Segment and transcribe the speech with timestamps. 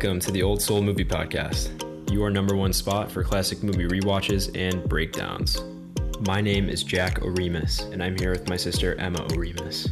[0.00, 4.50] Welcome to the Old Soul Movie Podcast, your number one spot for classic movie rewatches
[4.56, 5.62] and breakdowns.
[6.20, 9.90] My name is Jack Oremus, and I'm here with my sister Emma Oremus.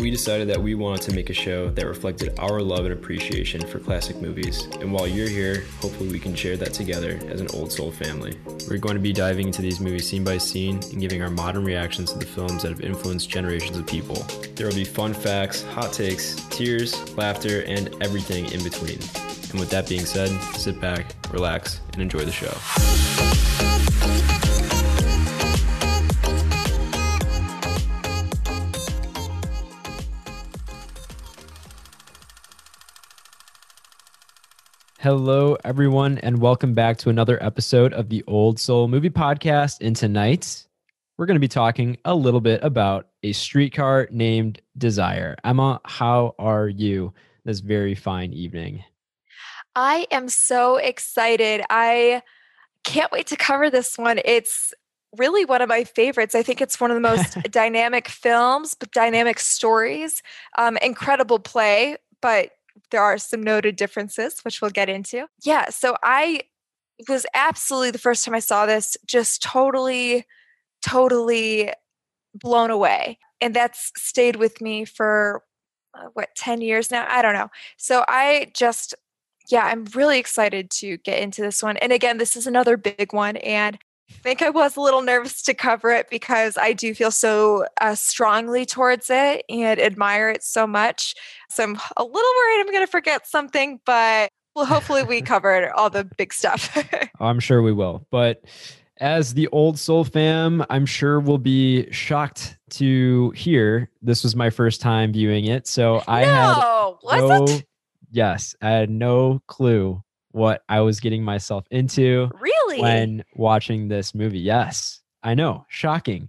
[0.00, 3.66] We decided that we wanted to make a show that reflected our love and appreciation
[3.66, 7.48] for classic movies, and while you're here, hopefully we can share that together as an
[7.52, 8.38] old soul family.
[8.70, 11.64] We're going to be diving into these movies scene by scene and giving our modern
[11.64, 14.24] reactions to the films that have influenced generations of people.
[14.54, 19.00] There will be fun facts, hot takes, tears, laughter, and everything in between.
[19.50, 22.52] And with that being said, sit back, relax, and enjoy the show.
[35.00, 39.78] Hello, everyone, and welcome back to another episode of the Old Soul Movie Podcast.
[39.80, 40.66] And tonight,
[41.16, 45.36] we're going to be talking a little bit about a streetcar named Desire.
[45.42, 48.84] Emma, how are you this very fine evening?
[49.74, 51.62] I am so excited.
[51.70, 52.22] I
[52.84, 54.20] can't wait to cover this one.
[54.24, 54.72] It's
[55.16, 56.34] really one of my favorites.
[56.34, 60.22] I think it's one of the most dynamic films, but dynamic stories.
[60.56, 62.50] Um, incredible play, but
[62.90, 65.26] there are some noted differences, which we'll get into.
[65.42, 66.42] Yeah, so I
[67.08, 70.26] was absolutely the first time I saw this, just totally,
[70.84, 71.72] totally
[72.34, 73.18] blown away.
[73.40, 75.42] And that's stayed with me for
[75.94, 77.06] uh, what, 10 years now?
[77.08, 77.48] I don't know.
[77.76, 78.94] So I just,
[79.48, 81.76] yeah, I'm really excited to get into this one.
[81.78, 83.36] And again, this is another big one.
[83.38, 83.78] And
[84.10, 87.66] I think I was a little nervous to cover it because I do feel so
[87.80, 91.14] uh, strongly towards it and admire it so much.
[91.50, 95.70] So I'm a little worried I'm going to forget something, but well, hopefully we covered
[95.72, 96.76] all the big stuff.
[97.20, 98.06] I'm sure we will.
[98.10, 98.44] But
[99.00, 104.50] as the old soul fam, I'm sure we'll be shocked to hear this was my
[104.50, 105.66] first time viewing it.
[105.66, 107.60] So I no, had no?
[108.10, 110.02] Yes, I had no clue
[110.32, 112.80] what I was getting myself into Really?
[112.80, 114.38] when watching this movie.
[114.40, 115.64] Yes, I know.
[115.68, 116.28] Shocking.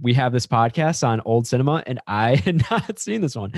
[0.00, 3.52] We have this podcast on old cinema, and I had not seen this one.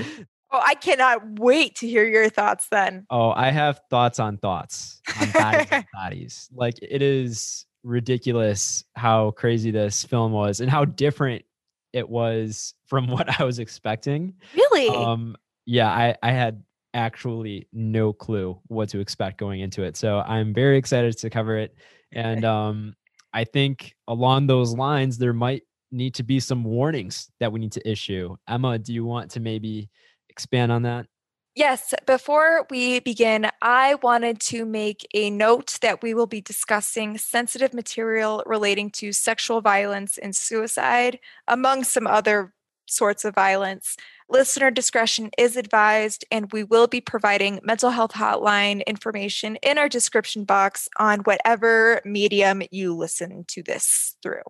[0.50, 3.06] oh, I cannot wait to hear your thoughts then.
[3.10, 6.48] Oh, I have thoughts on thoughts on bodies on bodies.
[6.52, 11.44] Like it is ridiculous how crazy this film was and how different
[11.92, 14.34] it was from what I was expecting.
[14.54, 14.88] Really?
[14.88, 16.62] Um, yeah, I, I had
[16.94, 19.96] actually no clue what to expect going into it.
[19.96, 21.74] So I'm very excited to cover it.
[22.12, 22.94] And um,
[23.32, 27.72] I think along those lines, there might need to be some warnings that we need
[27.72, 28.36] to issue.
[28.48, 29.90] Emma, do you want to maybe
[30.28, 31.06] expand on that?
[31.54, 37.18] Yes, before we begin, I wanted to make a note that we will be discussing
[37.18, 42.54] sensitive material relating to sexual violence and suicide, among some other
[42.88, 43.98] sorts of violence.
[44.32, 49.90] Listener discretion is advised, and we will be providing mental health hotline information in our
[49.90, 54.40] description box on whatever medium you listen to this through.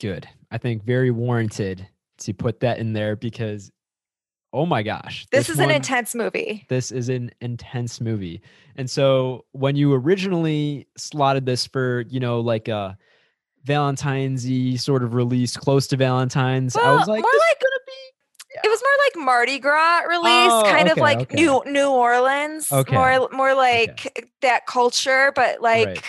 [0.00, 0.28] Good.
[0.50, 1.86] I think very warranted
[2.18, 3.70] to put that in there because
[4.52, 5.28] oh my gosh.
[5.30, 6.66] This, is an intense movie.
[6.68, 8.42] This is an intense movie.
[8.74, 12.98] And so when you originally slotted this for, you know, like uh, a
[13.62, 17.69] Valentine's y sort of release close to Valentine's, I was like, more this like-
[18.52, 21.36] It was more like Mardi Gras release, Oh, kind of like okay.
[21.36, 26.04] New New Orleans, Okay, more more like that culture, but like Right.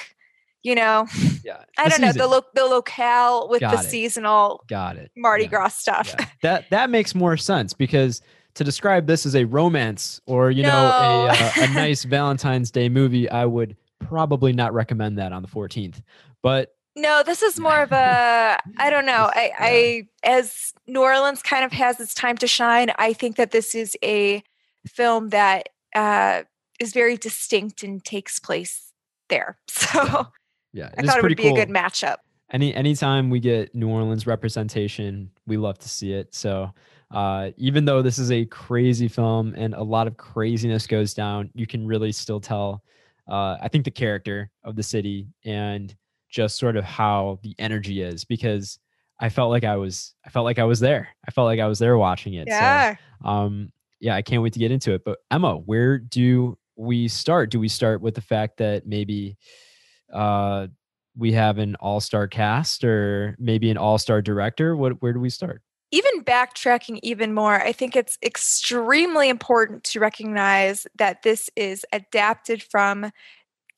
[0.63, 1.05] you know,
[1.43, 1.63] yeah.
[1.77, 3.89] I don't know the lo- the locale with Got the it.
[3.89, 5.11] seasonal Got it.
[5.15, 5.49] Mardi Yeah.
[5.49, 6.15] Gras stuff.
[6.19, 6.25] Yeah.
[6.41, 8.21] That that makes more sense because
[8.55, 11.27] to describe this as a romance or you know a, No.
[11.31, 16.01] uh, a nice Valentine's Day movie, I would probably not recommend that on the 14th.
[16.41, 19.29] But No, this is more of a I don't know.
[19.33, 23.51] I, I as New Orleans kind of has its time to shine, I think that
[23.51, 24.43] this is a
[24.87, 26.43] film that uh,
[26.79, 28.91] is very distinct and takes place
[29.29, 29.57] there.
[29.69, 30.27] So
[30.73, 31.53] yeah, I thought it would be cool.
[31.53, 32.17] a good matchup.
[32.51, 36.33] any anytime we get New Orleans representation, we love to see it.
[36.33, 36.73] So
[37.11, 41.49] uh, even though this is a crazy film and a lot of craziness goes down,
[41.53, 42.83] you can really still tell.
[43.27, 45.95] Uh, I think the character of the city and
[46.31, 48.79] just sort of how the energy is because
[49.19, 51.09] I felt like I was I felt like I was there.
[51.27, 52.47] I felt like I was there watching it.
[52.47, 52.95] Yeah.
[53.21, 55.03] So um yeah, I can't wait to get into it.
[55.05, 57.51] But Emma, where do we start?
[57.51, 59.37] Do we start with the fact that maybe
[60.11, 60.67] uh
[61.15, 64.75] we have an all-star cast or maybe an all-star director?
[64.75, 65.61] What where do we start?
[65.91, 72.63] even backtracking even more, I think it's extremely important to recognize that this is adapted
[72.63, 73.11] from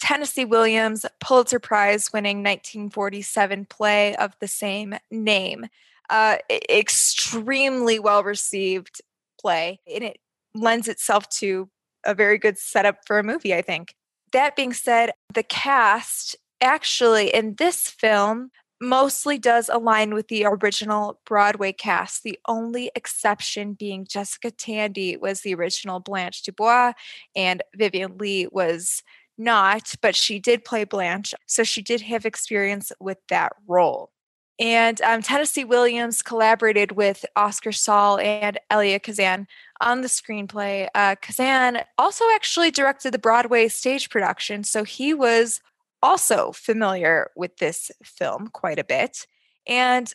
[0.03, 5.67] Tennessee Williams' Pulitzer Prize winning 1947 play of the same name.
[6.09, 6.39] Uh,
[6.69, 9.01] extremely well received
[9.39, 10.17] play, and it
[10.53, 11.69] lends itself to
[12.05, 13.95] a very good setup for a movie, I think.
[14.33, 18.51] that being said, the cast actually in this film
[18.81, 22.23] mostly does align with the original Broadway cast.
[22.23, 26.91] The only exception being Jessica Tandy was the original Blanche Dubois,
[27.37, 29.01] and Vivien Leigh was
[29.37, 31.33] not, but she did play Blanche.
[31.45, 34.11] So she did have experience with that role.
[34.59, 39.47] And um, Tennessee Williams collaborated with Oscar Saul and Elia Kazan
[39.81, 40.87] on the screenplay.
[40.93, 45.59] Uh, Kazan also actually directed the Broadway stage production, so he was
[46.03, 49.25] also familiar with this film quite a bit.
[49.67, 50.13] And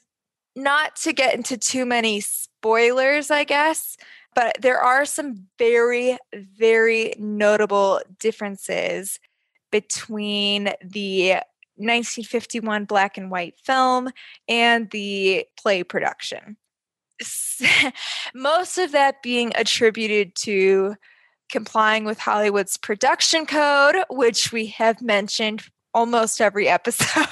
[0.55, 3.97] not to get into too many spoilers, I guess,
[4.39, 9.19] but there are some very, very notable differences
[9.73, 11.31] between the
[11.75, 14.09] 1951 black and white film
[14.47, 16.57] and the play production.
[18.33, 20.95] Most of that being attributed to
[21.51, 27.27] complying with Hollywood's production code, which we have mentioned almost every episode.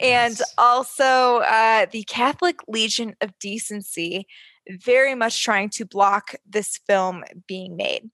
[0.00, 0.54] and yes.
[0.56, 4.26] also uh, the Catholic Legion of Decency,
[4.78, 8.10] very much trying to block this film being made.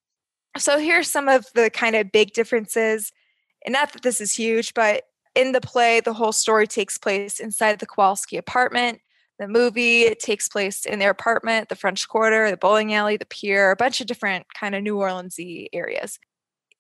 [0.57, 3.13] So here's some of the kind of big differences.
[3.65, 5.05] And not that this is huge, but
[5.35, 9.01] in the play, the whole story takes place inside the Kowalski apartment.
[9.39, 13.71] The movie takes place in their apartment, the French Quarter, the bowling alley, the pier,
[13.71, 16.19] a bunch of different kind of New Orleansy areas.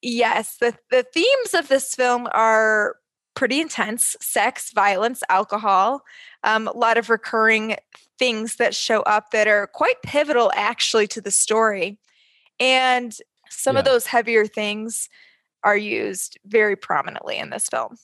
[0.01, 2.97] Yes, the, the themes of this film are
[3.37, 6.03] pretty intense sex, violence, alcohol,
[6.43, 7.77] um, a lot of recurring
[8.19, 11.99] things that show up that are quite pivotal actually to the story.
[12.59, 13.17] And
[13.51, 13.81] some yeah.
[13.81, 15.09] of those heavier things
[15.63, 17.97] are used very prominently in this film.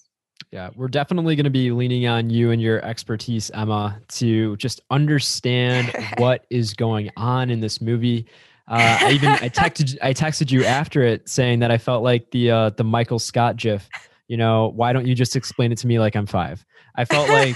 [0.51, 4.81] Yeah, we're definitely going to be leaning on you and your expertise, Emma, to just
[4.91, 8.27] understand what is going on in this movie.
[8.69, 12.31] Uh, I even I texted I texted you after it saying that I felt like
[12.33, 13.89] the uh, the Michael Scott GIF.
[14.33, 16.65] You know, why don't you just explain it to me like I'm five?
[16.95, 17.55] I felt like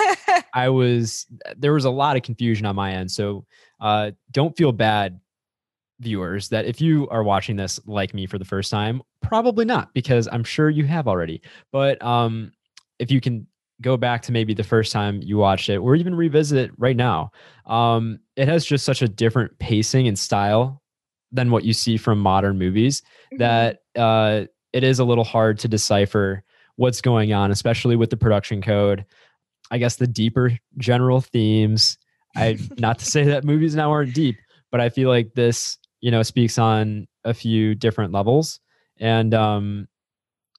[0.53, 1.25] I was
[1.57, 3.11] there was a lot of confusion on my end.
[3.11, 3.47] So
[3.81, 5.19] uh, don't feel bad,
[6.01, 9.95] viewers, that if you are watching this like me for the first time, probably not
[9.95, 11.41] because I'm sure you have already.
[11.73, 12.53] But um,
[12.99, 13.47] if you can
[13.81, 16.97] go back to maybe the first time you watched it or even revisit it right
[16.97, 17.31] now
[17.65, 20.83] um, it has just such a different pacing and style
[21.33, 23.39] than what you see from modern movies mm-hmm.
[23.39, 26.43] that uh, it is a little hard to decipher
[26.77, 29.05] what's going on especially with the production code
[29.71, 31.99] i guess the deeper general themes
[32.37, 34.37] i not to say that movies now aren't deep
[34.71, 38.61] but i feel like this you know speaks on a few different levels
[38.99, 39.89] and um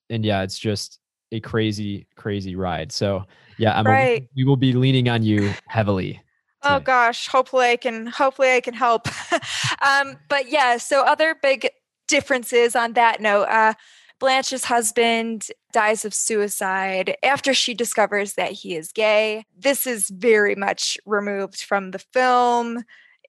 [0.10, 1.00] and yeah it's just
[1.32, 2.92] a crazy, crazy ride.
[2.92, 3.26] So
[3.58, 4.30] yeah, Emma, right.
[4.36, 6.22] we will be leaning on you heavily.
[6.64, 9.08] Oh gosh, hopefully I can hopefully I can help.
[9.82, 11.70] um, but yeah, so other big
[12.08, 13.74] differences on that note, uh,
[14.20, 19.46] Blanche's husband dies of suicide after she discovers that he is gay.
[19.58, 22.84] This is very much removed from the film,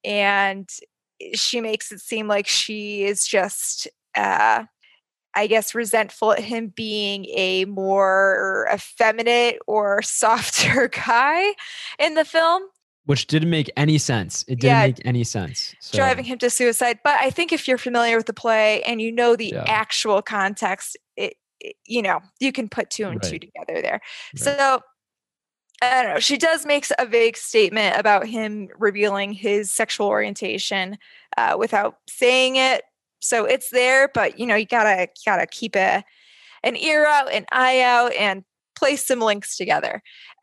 [0.04, 0.68] and
[1.34, 4.64] she makes it seem like she is just uh,
[5.34, 11.54] I guess, resentful at him being a more effeminate or softer guy
[11.98, 12.62] in the film.
[13.08, 14.44] Which didn't make any sense.
[14.48, 15.74] It didn't yeah, make any sense.
[15.80, 15.96] So.
[15.96, 16.98] Driving him to suicide.
[17.02, 19.64] But I think if you're familiar with the play and you know the yeah.
[19.66, 23.30] actual context, it, it, you know, you can put two and right.
[23.30, 24.00] two together there.
[24.34, 24.40] Right.
[24.40, 24.80] So
[25.80, 26.20] I don't know.
[26.20, 30.98] She does makes a vague statement about him revealing his sexual orientation
[31.36, 32.82] uh, without saying it
[33.20, 36.04] so it's there, but you know, you gotta gotta keep a
[36.62, 38.44] an ear out, an eye out, and
[38.78, 40.02] place some links together.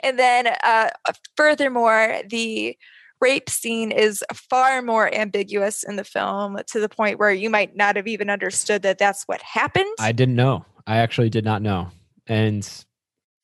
[0.00, 0.90] and then, uh,
[1.36, 2.76] furthermore, the
[3.20, 7.76] rape scene is far more ambiguous in the film to the point where you might
[7.76, 9.94] not have even understood that that's what happened.
[9.98, 10.64] I didn't know.
[10.86, 11.88] I actually did not know.
[12.26, 12.68] And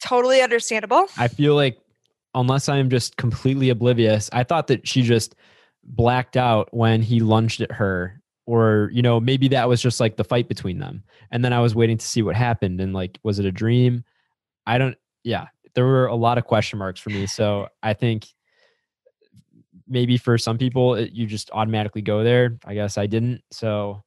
[0.02, 1.06] totally understandable.
[1.16, 1.78] I feel like
[2.34, 5.34] unless I am just completely oblivious, I thought that she just
[5.82, 10.16] blacked out when he lunged at her or you know maybe that was just like
[10.16, 11.02] the fight between them.
[11.30, 14.04] And then i was waiting to see what happened and like was it a dream?
[14.66, 17.26] I don't yeah there were a lot of question marks for me.
[17.26, 18.26] So i think
[19.88, 22.58] maybe for some people it, you just automatically go there.
[22.64, 23.42] I guess i didn't.
[23.50, 24.02] So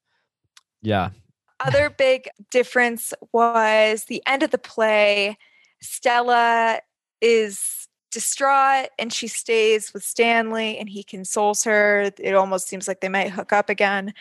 [0.81, 1.09] yeah.
[1.59, 5.37] Other big difference was the end of the play.
[5.81, 6.79] Stella
[7.21, 7.78] is
[8.11, 12.11] distraught and she stays with Stanley and he consoles her.
[12.17, 14.13] It almost seems like they might hook up again.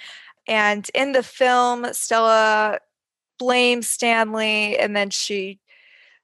[0.46, 2.78] And in the film, Stella
[3.38, 5.60] blames Stanley and then she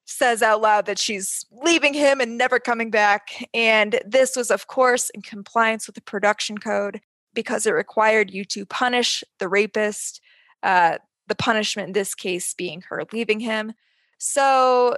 [0.07, 3.49] says out loud that she's leaving him and never coming back.
[3.55, 7.01] And this was, of course, in compliance with the production code
[7.33, 10.21] because it required you to punish the rapist.
[10.63, 13.73] Uh, the punishment in this case being her leaving him.
[14.19, 14.97] So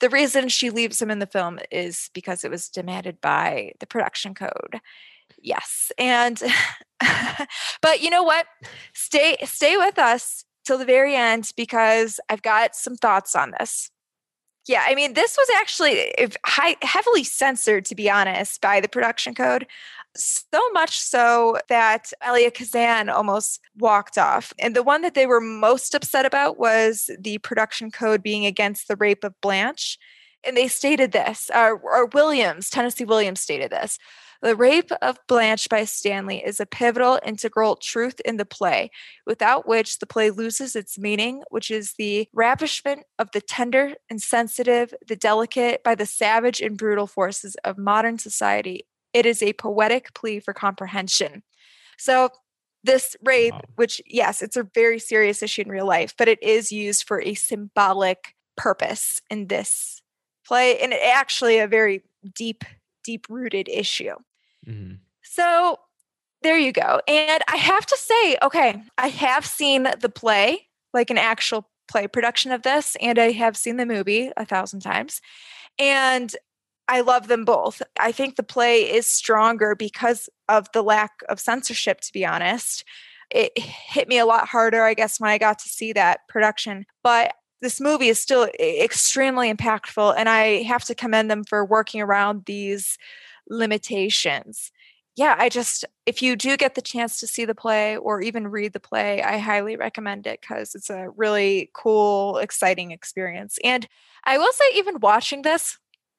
[0.00, 3.86] the reason she leaves him in the film is because it was demanded by the
[3.86, 4.80] production code.
[5.40, 5.92] Yes.
[5.98, 6.42] And
[7.82, 8.46] but you know what?
[8.94, 13.90] Stay stay with us till the very end because I've got some thoughts on this.
[14.66, 16.12] Yeah, I mean, this was actually
[16.44, 19.66] high, heavily censored, to be honest, by the production code.
[20.16, 24.52] So much so that Elia Kazan almost walked off.
[24.58, 28.88] And the one that they were most upset about was the production code being against
[28.88, 29.98] the rape of Blanche.
[30.44, 33.98] And they stated this, uh, or Williams, Tennessee Williams stated this.
[34.42, 38.90] The rape of Blanche by Stanley is a pivotal, integral truth in the play,
[39.26, 44.20] without which the play loses its meaning, which is the ravishment of the tender and
[44.22, 48.86] sensitive, the delicate by the savage and brutal forces of modern society.
[49.12, 51.42] It is a poetic plea for comprehension.
[51.98, 52.30] So,
[52.82, 53.60] this rape, wow.
[53.76, 57.20] which, yes, it's a very serious issue in real life, but it is used for
[57.20, 60.00] a symbolic purpose in this
[60.46, 62.02] play, and it actually a very
[62.34, 62.64] deep,
[63.04, 64.14] deep rooted issue.
[64.68, 64.94] Mm-hmm.
[65.22, 65.78] So
[66.42, 67.00] there you go.
[67.06, 72.06] And I have to say, okay, I have seen the play, like an actual play
[72.06, 75.20] production of this, and I have seen the movie a thousand times.
[75.78, 76.34] And
[76.88, 77.82] I love them both.
[77.98, 82.84] I think the play is stronger because of the lack of censorship, to be honest.
[83.30, 86.86] It hit me a lot harder, I guess, when I got to see that production.
[87.04, 92.00] But this movie is still extremely impactful, and I have to commend them for working
[92.00, 92.98] around these
[93.50, 94.72] limitations.
[95.16, 98.48] Yeah, I just, if you do get the chance to see the play or even
[98.48, 103.58] read the play, I highly recommend it because it's a really cool, exciting experience.
[103.62, 103.86] And
[104.24, 105.76] I will say, even watching this,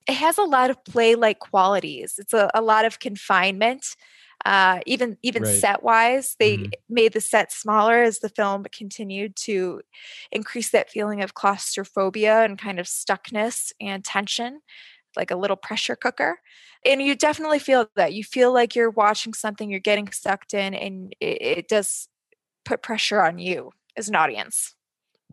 [0.07, 2.15] it has a lot of play like qualities.
[2.17, 3.95] It's a, a lot of confinement.
[4.43, 5.55] Uh, even even right.
[5.55, 6.71] set wise, they mm-hmm.
[6.89, 9.81] made the set smaller as the film continued to
[10.31, 14.61] increase that feeling of claustrophobia and kind of stuckness and tension,
[15.15, 16.39] like a little pressure cooker
[16.85, 20.73] and you definitely feel that you feel like you're watching something you're getting sucked in
[20.73, 22.07] and it, it does
[22.65, 24.75] put pressure on you as an audience.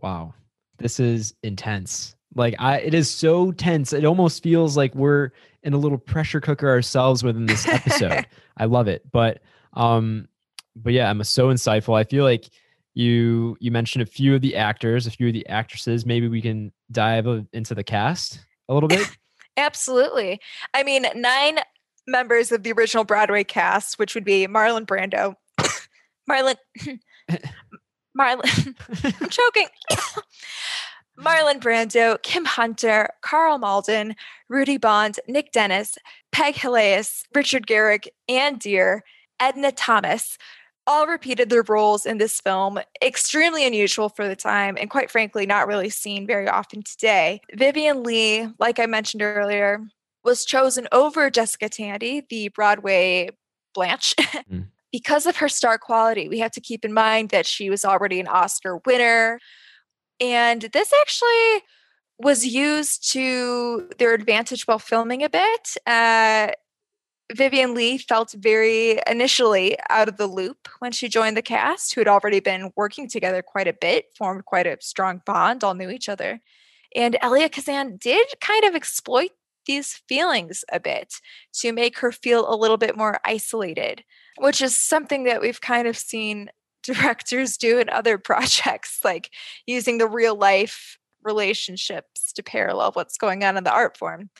[0.00, 0.34] Wow.
[0.78, 2.14] This is intense.
[2.34, 5.30] Like i it is so tense it almost feels like we're
[5.62, 8.26] in a little pressure cooker ourselves within this episode.
[8.58, 9.40] I love it but
[9.72, 10.28] um
[10.76, 11.96] but yeah i'm so insightful.
[11.96, 12.44] I feel like
[12.94, 16.04] you you mentioned a few of the actors a few of the actresses.
[16.04, 19.08] Maybe we can dive into the cast a little bit
[19.58, 20.40] Absolutely.
[20.72, 21.58] I mean, nine
[22.06, 25.34] members of the original Broadway cast, which would be Marlon Brando,
[26.30, 26.54] Marlon,
[28.18, 28.74] Marlon,
[29.20, 29.66] I'm choking.
[31.18, 34.14] Marlon Brando, Kim Hunter, Karl Malden,
[34.48, 35.98] Rudy Bond, Nick Dennis,
[36.30, 39.02] Peg Hillis, Richard Garrick, Ann Dere,
[39.40, 40.38] Edna Thomas,
[40.88, 45.44] all repeated their roles in this film, extremely unusual for the time, and quite frankly,
[45.44, 47.42] not really seen very often today.
[47.52, 49.82] Vivien Leigh, like I mentioned earlier,
[50.24, 53.28] was chosen over Jessica Tandy, the Broadway
[53.74, 54.14] Blanche.
[54.50, 54.68] Mm.
[54.92, 58.18] because of her star quality, we have to keep in mind that she was already
[58.18, 59.38] an Oscar winner.
[60.20, 61.64] And this actually
[62.18, 65.76] was used to their advantage while filming a bit.
[65.86, 66.48] Uh,
[67.34, 72.00] Vivien Leigh felt very initially out of the loop when she joined the cast, who
[72.00, 75.90] had already been working together quite a bit, formed quite a strong bond, all knew
[75.90, 76.40] each other.
[76.96, 79.30] And Elia Kazan did kind of exploit
[79.66, 81.14] these feelings a bit
[81.52, 84.02] to make her feel a little bit more isolated,
[84.38, 86.50] which is something that we've kind of seen
[86.82, 89.30] directors do in other projects, like
[89.66, 94.30] using the real life relationships to parallel what's going on in the art form.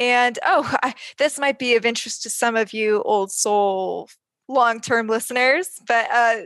[0.00, 4.08] And oh, I, this might be of interest to some of you old soul
[4.48, 6.40] long term listeners, but uh,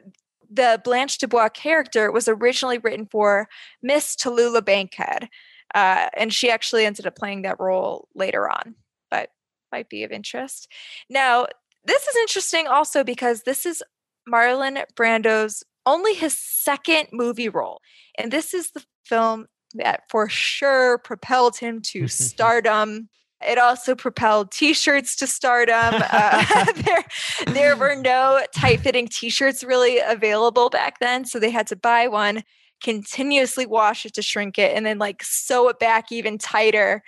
[0.51, 3.49] the Blanche Dubois character was originally written for
[3.83, 5.29] Miss Tallulah Bankhead.
[5.75, 8.75] Uh, and she actually ended up playing that role later on,
[9.11, 9.31] but
[9.73, 10.71] might be of interest.
[11.09, 11.47] Now,
[11.85, 13.83] this is interesting also because this is
[14.29, 17.81] Marlon Brando's only his second movie role.
[18.17, 23.09] And this is the film that for sure propelled him to stardom.
[23.41, 26.03] It also propelled T-shirts to stardom.
[26.11, 27.05] Uh, there,
[27.47, 32.43] there were no tight-fitting T-shirts really available back then, so they had to buy one,
[32.83, 37.03] continuously wash it to shrink it, and then like sew it back even tighter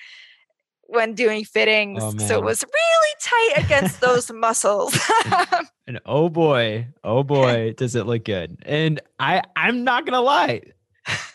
[0.89, 2.03] when doing fittings.
[2.03, 4.99] Oh, so it was really tight against those muscles.
[5.25, 8.59] and, and oh boy, oh boy, does it look good.
[8.63, 10.63] And I I'm not gonna lie.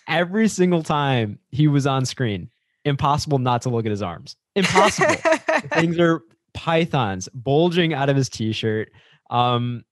[0.07, 2.49] Every single time he was on screen,
[2.85, 4.35] impossible not to look at his arms.
[4.55, 5.15] Impossible.
[5.73, 6.21] Things are
[6.53, 8.91] pythons bulging out of his t-shirt.
[9.29, 9.83] Um,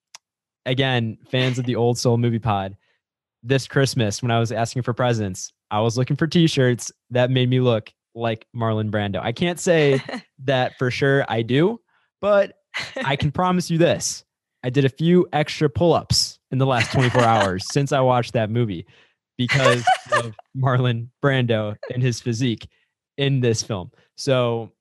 [0.65, 2.75] again, fans of the old soul movie pod,
[3.43, 7.49] this Christmas when I was asking for presents, I was looking for t-shirts that made
[7.49, 9.21] me look like Marlon Brando.
[9.21, 10.01] I can't say
[10.43, 11.79] that for sure I do,
[12.21, 12.55] but
[13.03, 14.23] I can promise you this.
[14.63, 18.49] I did a few extra pull-ups in the last 24 hours since I watched that
[18.49, 18.85] movie
[19.37, 22.67] because of Marlon Brando and his physique
[23.19, 23.91] in this film.
[24.15, 24.71] So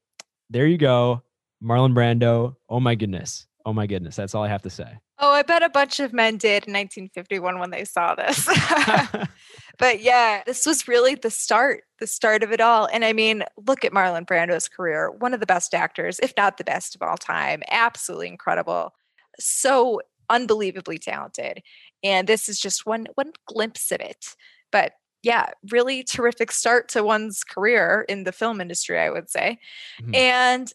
[0.48, 1.22] there you go.
[1.62, 2.54] Marlon Brando.
[2.68, 3.46] Oh my goodness.
[3.66, 4.14] Oh my goodness.
[4.14, 4.98] That's all I have to say.
[5.18, 8.46] Oh, I bet a bunch of men did in 1951 when they saw this.
[9.78, 12.88] but yeah, this was really the start, the start of it all.
[12.90, 16.56] And I mean, look at Marlon Brando's career, one of the best actors, if not
[16.56, 17.64] the best of all time.
[17.68, 18.94] Absolutely incredible.
[19.40, 21.62] So unbelievably talented.
[22.04, 24.36] And this is just one one glimpse of it.
[24.70, 29.58] But yeah, really terrific start to one's career in the film industry, I would say.
[30.00, 30.14] Mm-hmm.
[30.14, 30.72] And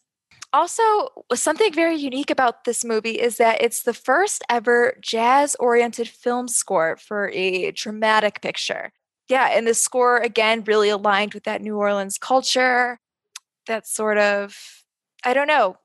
[0.51, 6.07] also, something very unique about this movie is that it's the first ever jazz oriented
[6.07, 8.91] film score for a dramatic picture.
[9.29, 12.99] Yeah, and the score, again, really aligned with that New Orleans culture,
[13.65, 14.83] that sort of,
[15.23, 15.77] I don't know,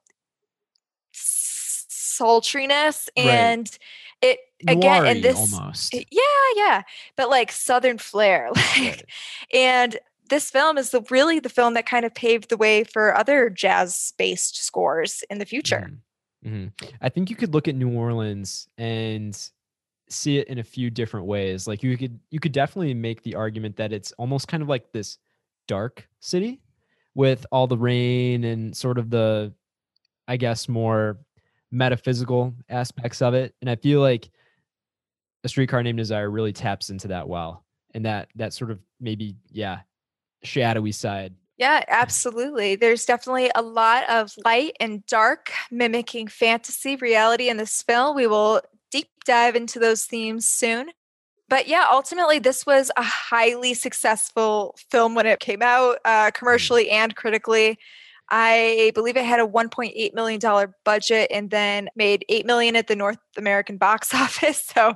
[1.15, 3.09] sultriness.
[3.17, 3.79] And right.
[4.67, 5.95] Again, and this, almost.
[5.95, 6.21] yeah,
[6.57, 6.83] yeah,
[7.17, 8.51] but like Southern flair.
[8.79, 9.09] Like,
[9.53, 9.99] and
[10.29, 13.51] this film is the really the film that kind of paved the way for other
[13.51, 15.91] jazz based scores in the future.
[16.45, 16.49] Mm-hmm.
[16.49, 16.87] Mm-hmm.
[17.01, 19.37] I think you could look at New Orleans and
[20.09, 21.67] see it in a few different ways.
[21.67, 24.93] Like you could you could definitely make the argument that it's almost kind of like
[24.93, 25.19] this
[25.67, 26.61] dark city
[27.15, 29.53] with all the rain and sort of the
[30.27, 31.19] I guess more
[31.71, 33.55] metaphysical aspects of it.
[33.61, 34.31] And I feel like
[35.45, 37.65] a streetcar named Desire really taps into that well.
[37.95, 39.81] And that that sort of maybe, yeah,
[40.43, 41.35] shadowy side.
[41.57, 42.77] Yeah, absolutely.
[42.77, 48.15] There's definitely a lot of light and dark mimicking fantasy reality in this film.
[48.15, 48.61] We will
[48.93, 50.91] deep dive into those themes soon.
[51.49, 56.35] But yeah, ultimately, this was a highly successful film when it came out, uh, mm.
[56.35, 57.79] commercially and critically.
[58.31, 62.87] I believe it had a 1.8 million dollar budget and then made 8 million at
[62.87, 64.65] the North American box office.
[64.75, 64.95] So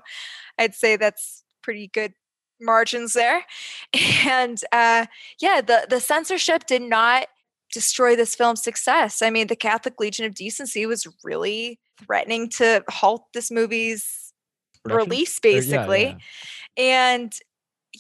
[0.59, 2.12] I'd say that's pretty good
[2.61, 3.45] margins there.
[4.25, 5.07] And uh,
[5.40, 7.27] yeah, the the censorship did not
[7.73, 9.23] destroy this film's success.
[9.23, 14.33] I mean, the Catholic Legion of Decency was really threatening to halt this movie's
[14.85, 15.11] Production?
[15.11, 16.03] release, basically.
[16.03, 16.16] yeah,
[16.77, 16.83] yeah.
[16.85, 17.33] And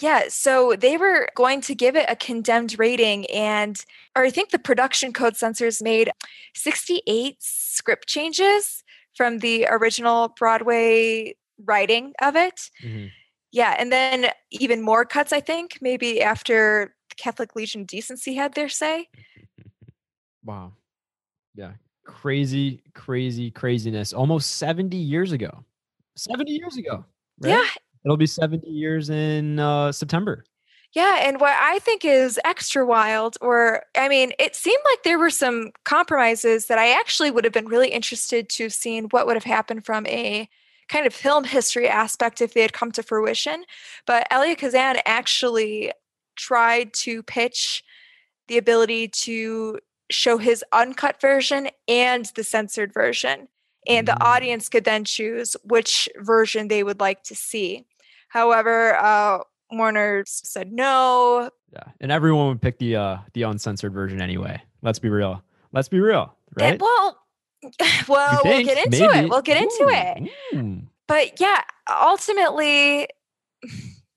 [0.00, 3.84] yeah, so they were going to give it a condemned rating, and
[4.16, 6.10] or I think the production code censors made
[6.54, 12.70] 68 script changes from the original Broadway writing of it.
[12.82, 13.08] Mm-hmm.
[13.52, 18.54] Yeah, and then even more cuts, I think, maybe after the Catholic Legion Decency had
[18.54, 19.08] their say.
[20.44, 20.72] Wow.
[21.54, 21.74] Yeah.
[22.04, 24.12] Crazy, crazy, craziness.
[24.12, 25.64] Almost 70 years ago.
[26.16, 27.04] 70 years ago.
[27.38, 27.50] Right?
[27.50, 27.64] Yeah.
[28.04, 30.44] It'll be 70 years in uh, September.
[30.94, 35.18] Yeah, and what I think is extra wild, or I mean, it seemed like there
[35.18, 39.26] were some compromises that I actually would have been really interested to have seen what
[39.26, 40.48] would have happened from a
[40.88, 43.64] kind of film history aspect if they had come to fruition.
[44.06, 45.92] But Elia Kazan actually
[46.36, 47.82] tried to pitch
[48.48, 49.78] the ability to
[50.10, 53.48] show his uncut version and the censored version.
[53.88, 54.22] And the mm.
[54.22, 57.86] audience could then choose which version they would like to see.
[58.32, 59.40] However, uh,
[59.70, 61.50] Warner said no.
[61.70, 64.62] Yeah, and everyone would pick the uh, the uncensored version anyway.
[64.80, 65.42] Let's be real.
[65.72, 66.80] Let's be real, right?
[66.80, 67.18] well,
[68.08, 69.18] well, we'll get into Maybe.
[69.18, 69.28] it.
[69.28, 70.30] We'll get into Ooh.
[70.54, 70.82] it.
[71.06, 73.06] But yeah, ultimately,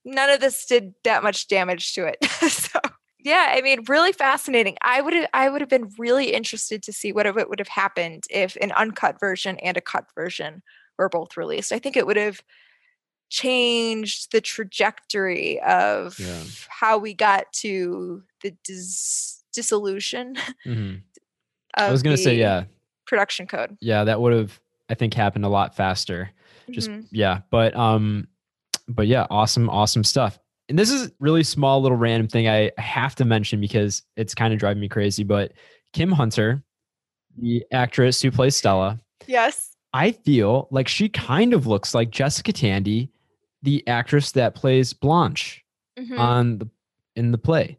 [0.06, 2.24] none of this did that much damage to it.
[2.50, 2.78] so
[3.18, 4.78] yeah, I mean, really fascinating.
[4.80, 7.68] I would have, I would have been really interested to see what it would have
[7.68, 10.62] happened if an uncut version and a cut version
[10.96, 11.70] were both released.
[11.70, 12.40] I think it would have
[13.28, 16.42] changed the trajectory of yeah.
[16.68, 20.36] how we got to the dis- dissolution.
[20.66, 20.96] Mm-hmm.
[21.74, 22.64] I was going to say, yeah,
[23.06, 23.76] production code.
[23.80, 26.30] Yeah, that would have I think happened a lot faster.
[26.70, 27.02] Just mm-hmm.
[27.10, 28.28] yeah, but um
[28.88, 30.38] but yeah, awesome awesome stuff.
[30.68, 34.52] And this is really small little random thing I have to mention because it's kind
[34.52, 35.52] of driving me crazy, but
[35.92, 36.62] Kim Hunter,
[37.38, 39.00] the actress who plays Stella.
[39.26, 39.76] Yes.
[39.92, 43.10] I feel like she kind of looks like Jessica Tandy,
[43.62, 45.64] the actress that plays Blanche
[45.98, 46.18] mm-hmm.
[46.18, 46.68] on the
[47.14, 47.78] in the play.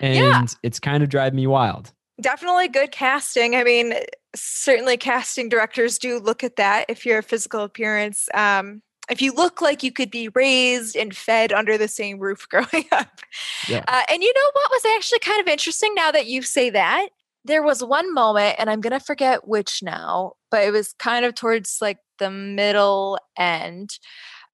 [0.00, 0.46] And yeah.
[0.62, 1.92] it's kind of driving me wild.
[2.20, 3.56] Definitely good casting.
[3.56, 3.94] I mean,
[4.34, 9.60] certainly casting directors do look at that if your physical appearance um, if you look
[9.60, 13.20] like you could be raised and fed under the same roof growing up
[13.68, 13.84] yeah.
[13.88, 17.08] Uh, and you know what was actually kind of interesting now that you say that
[17.44, 21.24] there was one moment and i'm going to forget which now but it was kind
[21.24, 23.98] of towards like the middle end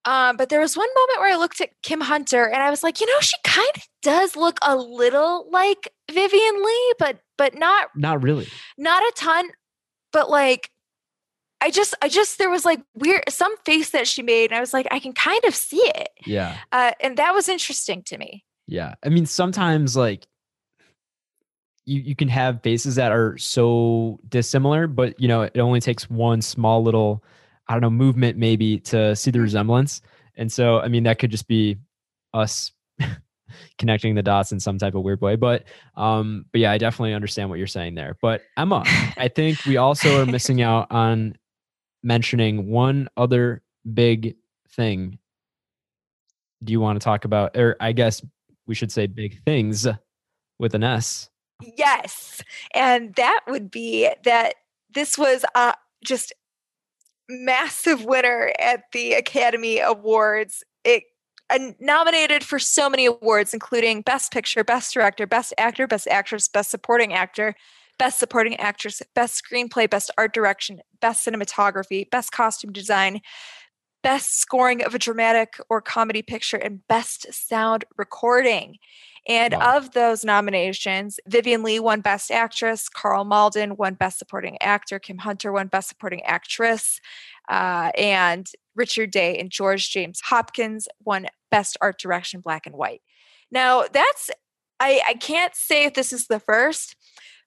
[0.08, 2.82] Um, but there was one moment where I looked at Kim Hunter and I was
[2.82, 7.58] like, you know, she kind of does look a little like Vivien Leigh, but but
[7.58, 8.48] not Not really.
[8.78, 9.50] not a ton,
[10.12, 10.70] but like
[11.60, 14.60] I just I just there was like weird some face that she made, and I
[14.60, 16.08] was like, I can kind of see it.
[16.24, 16.56] Yeah.
[16.72, 18.44] Uh, and that was interesting to me.
[18.66, 18.94] Yeah.
[19.04, 20.26] I mean, sometimes like
[21.84, 26.08] you you can have faces that are so dissimilar, but you know, it only takes
[26.08, 27.24] one small little,
[27.68, 30.00] I don't know, movement maybe to see the resemblance.
[30.36, 31.76] And so, I mean, that could just be
[32.32, 32.72] us
[33.78, 35.36] connecting the dots in some type of weird way.
[35.36, 35.64] But
[35.96, 38.16] um, but yeah, I definitely understand what you're saying there.
[38.22, 38.82] But Emma,
[39.16, 41.36] I think we also are missing out on
[42.02, 44.36] mentioning one other big
[44.70, 45.18] thing.
[46.62, 48.24] Do you want to talk about, or I guess
[48.66, 49.86] we should say big things
[50.58, 51.28] with an S?
[51.76, 52.42] Yes.
[52.74, 54.54] And that would be that
[54.94, 55.72] this was uh,
[56.04, 56.32] just
[57.28, 60.62] massive winner at the Academy Awards.
[60.84, 61.04] It
[61.50, 66.48] uh, nominated for so many awards, including Best Picture, Best Director, Best Actor, Best Actress,
[66.48, 67.54] Best Supporting Actor,
[67.98, 73.20] Best Supporting Actress, Best Screenplay, Best Art Direction, Best Cinematography, Best Costume Design,
[74.02, 78.76] Best Scoring of a Dramatic or Comedy Picture, and Best Sound Recording.
[79.26, 79.76] And Wow.
[79.76, 85.18] of those nominations, Vivien Leigh won Best Actress, Karl Malden won Best Supporting Actor, Kim
[85.18, 87.00] Hunter won Best Supporting Actress,
[87.50, 93.02] uh, and Richard Day and George James Hopkins won Best Art Direction, Black and White.
[93.50, 94.30] Now, that's,
[94.80, 96.96] I, I can't say if this is the first,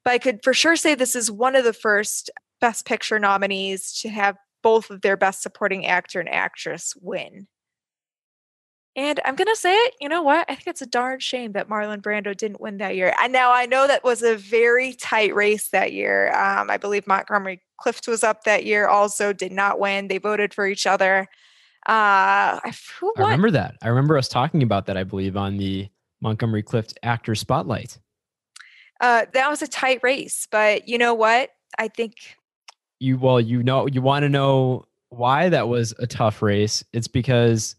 [0.04, 3.92] but I could for sure say this is one of the first Best Picture nominees
[4.02, 7.48] to have both of their Best Supporting Actor and Actress win.
[8.96, 9.96] And I'm gonna say it.
[10.02, 10.46] You know what?
[10.50, 13.14] I think it's a darn shame that Marlon Brando didn't win that year.
[13.22, 16.34] And now I know that was a very tight race that year.
[16.34, 18.88] Um, I believe Montgomery Clift was up that year.
[18.88, 20.10] Also, did not win.
[20.10, 21.30] They voted for each other.
[21.88, 22.74] Uh, I,
[23.18, 23.76] I remember that.
[23.82, 25.90] I remember us talking about that, I believe, on the
[26.22, 27.98] Montgomery Clift actor spotlight.
[29.00, 30.48] Uh, that was a tight race.
[30.52, 31.50] But you know what?
[31.80, 32.38] I think
[33.02, 36.84] You well, you know, you want to know why that was a tough race.
[36.94, 37.76] It's because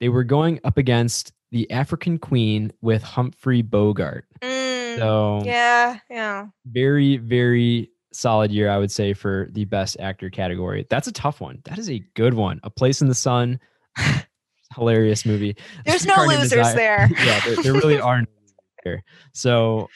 [0.00, 4.24] they were going up against the African Queen with Humphrey Bogart.
[4.40, 6.46] mm, So yeah, yeah.
[6.66, 10.86] very, very solid year, I would say, for the best actor category.
[10.88, 11.60] That's a tough one.
[11.64, 12.60] That is a good one.
[12.62, 13.58] A Place in the Sun.
[14.76, 15.56] Hilarious movie.
[15.84, 17.08] There's no losers there.
[17.24, 18.54] yeah, there, there really are no losers
[18.84, 19.02] here.
[19.32, 19.88] So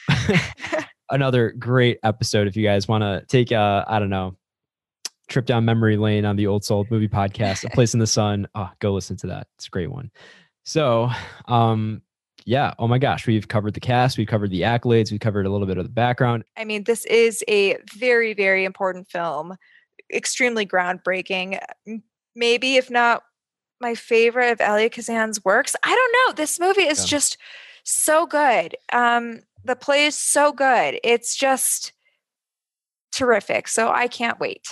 [1.11, 4.37] another great episode if you guys want to take a, I don't know,
[5.29, 8.47] trip down memory lane on the old soul movie podcast, A Place in the Sun.
[8.55, 9.47] Oh, go listen to that.
[9.57, 10.11] It's a great one.
[10.65, 11.11] So
[11.47, 12.03] um
[12.47, 15.51] yeah, oh my gosh, we've covered the cast, we've covered the accolades, We've covered a
[15.51, 16.45] little bit of the background.
[16.59, 19.57] I mean, this is a very, very important film,
[20.13, 21.59] extremely groundbreaking.
[22.37, 23.23] Maybe, if not
[23.81, 25.75] my favorite of Elia Kazan's works.
[25.83, 26.35] I don't know.
[26.37, 27.07] This movie is Yeah.
[27.17, 27.39] just
[27.83, 28.77] so good.
[28.93, 31.01] Um, the play is so good.
[31.03, 31.93] It's just
[33.13, 33.69] terrific.
[33.69, 34.67] So I can't wait.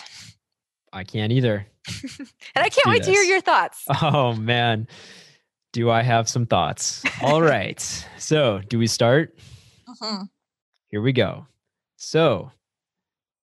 [0.93, 1.67] I can't either.
[2.55, 3.85] And I can't wait to hear your thoughts.
[4.03, 4.87] Oh man.
[5.73, 7.03] Do I have some thoughts?
[7.23, 7.81] All right.
[8.19, 9.39] So, do we start?
[9.89, 10.29] Mhm.
[10.89, 11.47] Here we go.
[11.97, 12.51] So,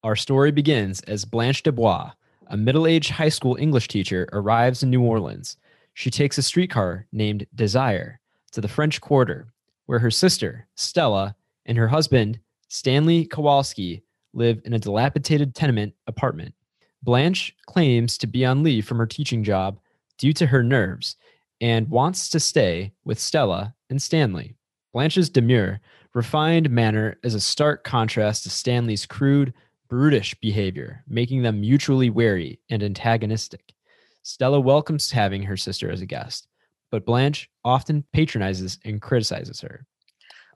[0.04, 2.12] our story begins as Blanche Dubois,
[2.48, 5.58] a middle aged high school English teacher, arrives in New Orleans.
[5.96, 8.20] She takes a streetcar named Desire
[8.52, 9.52] to the French Quarter,
[9.88, 11.36] where her sister, Stella,
[11.66, 16.54] and her husband, Stanley Kowalski, live in a dilapidated tenement apartment.
[17.04, 19.80] Blanche claims to be on leave from her teaching job
[20.18, 21.16] due to her nerves
[21.62, 24.56] and wants to stay with Stella and Stanley.
[24.94, 25.80] Blanche's demure,
[26.14, 29.54] refined manner is a stark contrast to Stanley's crude,
[29.88, 33.74] brutish behavior, making them mutually wary and antagonistic.
[34.24, 36.48] Stella welcomes having her sister as a guest,
[36.92, 39.86] but Blanche often patronizes and criticizes her.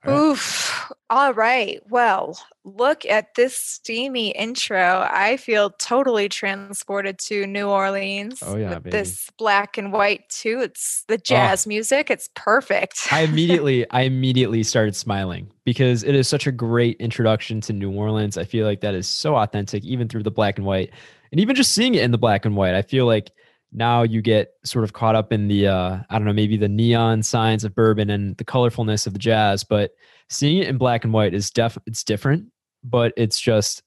[0.06, 0.16] Right.
[0.16, 0.63] Oof.
[1.10, 1.82] All right.
[1.90, 5.08] Well, look at this steamy intro.
[5.10, 8.42] I feel totally transported to New oh, Orleans.
[8.46, 8.98] Oh, yeah, with baby.
[8.98, 10.60] This black and white too.
[10.62, 12.10] It's the jazz music.
[12.10, 13.08] It's perfect.
[13.12, 17.92] I immediately I immediately started smiling because it is such a great introduction to New
[17.92, 18.38] Orleans.
[18.38, 20.92] I feel like that is so authentic even through the black and white.
[21.32, 23.32] And even just seeing it in the black and white, I feel like
[23.74, 26.70] now you get sort of caught up in the uh I don't know, maybe the
[26.70, 29.92] neon signs of bourbon and the colorfulness of the jazz, but
[30.30, 32.46] seeing it in black and white is def it's different,
[32.84, 33.84] but it's just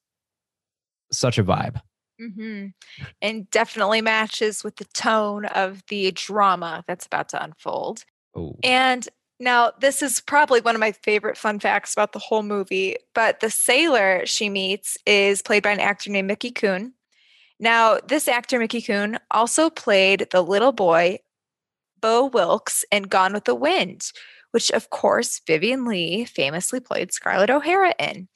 [1.13, 1.81] such a vibe.
[2.19, 2.67] hmm
[3.23, 8.05] And definitely matches with the tone of the drama that's about to unfold.
[8.35, 8.57] Oh.
[8.63, 12.97] And now, this is probably one of my favorite fun facts about the whole movie,
[13.15, 16.95] but the sailor she meets is played by an actor named Mickey Kuhn.
[17.59, 21.19] Now, this actor, Mickey Kuhn, also played the little boy
[22.01, 24.13] Beau Wilkes in Gone with the Wind,
[24.51, 28.29] which of course Vivien Leigh famously played Scarlett O'Hara in.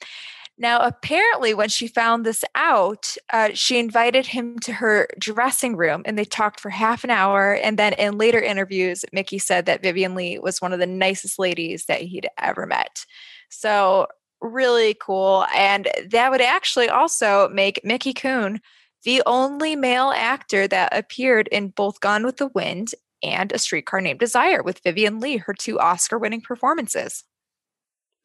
[0.57, 6.03] Now, apparently, when she found this out, uh, she invited him to her dressing room
[6.05, 7.53] and they talked for half an hour.
[7.53, 11.39] And then in later interviews, Mickey said that Vivien Leigh was one of the nicest
[11.39, 13.05] ladies that he'd ever met.
[13.49, 14.07] So,
[14.39, 15.45] really cool.
[15.55, 18.59] And that would actually also make Mickey Kuhn
[19.03, 24.01] the only male actor that appeared in both Gone with the Wind and A Streetcar
[24.01, 27.23] Named Desire with Vivien Leigh, her two Oscar winning performances.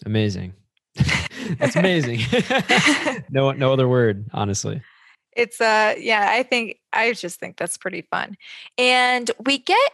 [0.04, 0.54] Amazing.
[1.58, 2.20] That's amazing.
[3.30, 4.82] no, no other word, honestly.
[5.36, 8.38] It's uh, yeah, I think I just think that's pretty fun,
[8.78, 9.92] and we get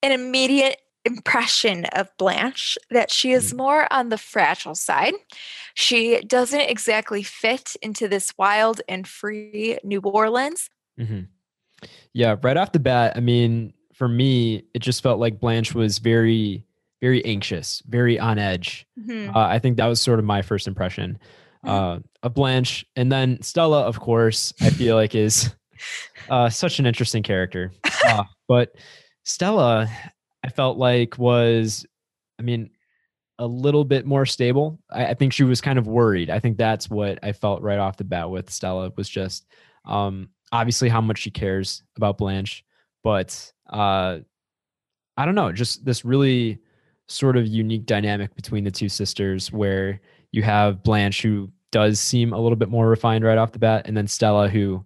[0.00, 3.56] an immediate impression of Blanche that she is Mm.
[3.56, 5.14] more on the fragile side.
[5.74, 10.68] She doesn't exactly fit into this wild and free New Orleans.
[10.98, 11.20] hmm
[12.12, 15.98] Yeah, right off the bat, I mean, for me, it just felt like Blanche was
[15.98, 16.64] very,
[17.00, 18.86] very anxious, very on edge.
[18.98, 19.34] Mhm.
[19.34, 21.18] Uh, I think that was sort of my first impression
[21.64, 21.68] Mhm.
[21.70, 25.54] uh, of Blanche, and then Stella, of course, I feel like is
[26.30, 27.72] uh, such an interesting character.
[28.06, 28.72] Uh, but
[29.24, 29.88] Stella,
[30.46, 31.84] I felt like was,
[32.38, 32.70] I mean,
[33.38, 34.78] a little bit more stable.
[34.90, 36.30] I, I think she was kind of worried.
[36.30, 39.46] I think that's what I felt right off the bat with Stella was just
[39.84, 42.64] um, obviously how much she cares about Blanche,
[43.02, 44.18] but uh,
[45.16, 46.60] I don't know, just this really
[47.08, 50.00] sort of unique dynamic between the two sisters where
[50.32, 53.86] you have Blanche who does seem a little bit more refined right off the bat,
[53.86, 54.84] and then Stella who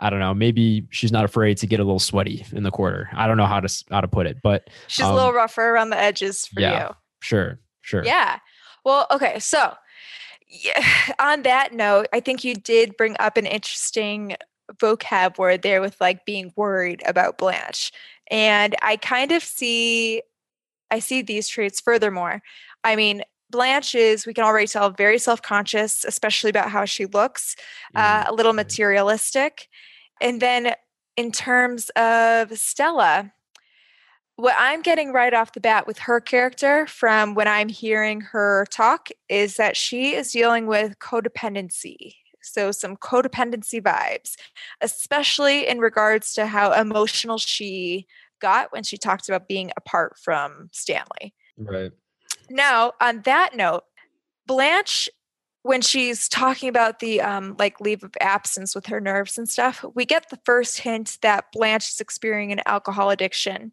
[0.00, 3.08] I don't know, maybe she's not afraid to get a little sweaty in the quarter.
[3.14, 5.70] I don't know how to how to put it, but She's Um, a little rougher
[5.70, 6.94] around the edges for yeah, you.
[7.20, 8.04] sure, sure.
[8.04, 8.38] Yeah.
[8.84, 9.38] Well, okay.
[9.40, 9.74] So,
[10.46, 10.84] yeah,
[11.18, 14.36] on that note, I think you did bring up an interesting
[14.76, 17.90] vocab word there with like being worried about Blanche.
[18.30, 20.22] And I kind of see,
[20.90, 22.42] I see these traits furthermore.
[22.84, 27.06] I mean, Blanche is, we can already tell, very self conscious, especially about how she
[27.06, 27.56] looks,
[27.94, 29.68] uh, Mm, a little materialistic.
[30.20, 30.74] And then
[31.16, 33.32] in terms of Stella,
[34.36, 38.66] what I'm getting right off the bat with her character from when I'm hearing her
[38.70, 42.14] talk is that she is dealing with codependency.
[42.40, 44.36] So, some codependency vibes,
[44.80, 48.06] especially in regards to how emotional she
[48.40, 51.34] got when she talked about being apart from Stanley.
[51.56, 51.90] Right.
[52.48, 53.84] Now, on that note,
[54.46, 55.08] Blanche,
[55.68, 59.84] when she's talking about the um, like leave of absence with her nerves and stuff,
[59.94, 63.72] we get the first hint that Blanche is experiencing an alcohol addiction.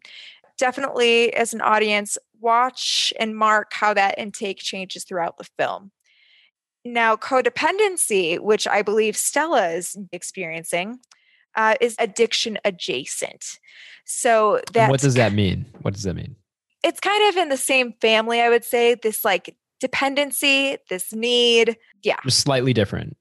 [0.58, 5.90] Definitely, as an audience, watch and mark how that intake changes throughout the film.
[6.84, 10.98] Now, codependency, which I believe Stella is experiencing,
[11.54, 13.58] uh, is addiction adjacent.
[14.04, 15.64] So And that's what does that mean?
[15.80, 16.36] What does that mean?
[16.86, 18.94] it's kind of in the same family, I would say.
[18.94, 21.76] This like dependency, this need.
[22.02, 22.16] Yeah.
[22.24, 23.16] Just slightly different,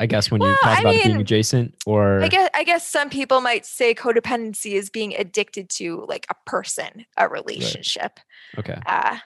[0.00, 2.86] I guess, when you talk I about it being adjacent or I guess I guess
[2.86, 8.20] some people might say codependency is being addicted to like a person, a relationship.
[8.58, 8.78] okay.
[8.86, 9.18] Uh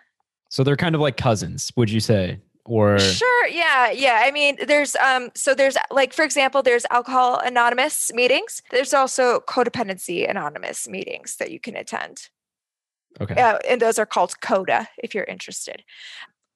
[0.51, 2.41] So they're kind of like cousins, would you say?
[2.65, 4.21] Or sure, yeah, yeah.
[4.25, 8.63] I mean, there's um so there's like for example, there's alcohol anonymous meetings.
[8.71, 12.29] There's also codependency anonymous meetings that you can attend.
[13.23, 13.41] okay.
[13.41, 15.83] uh, and those are called coda if you're interested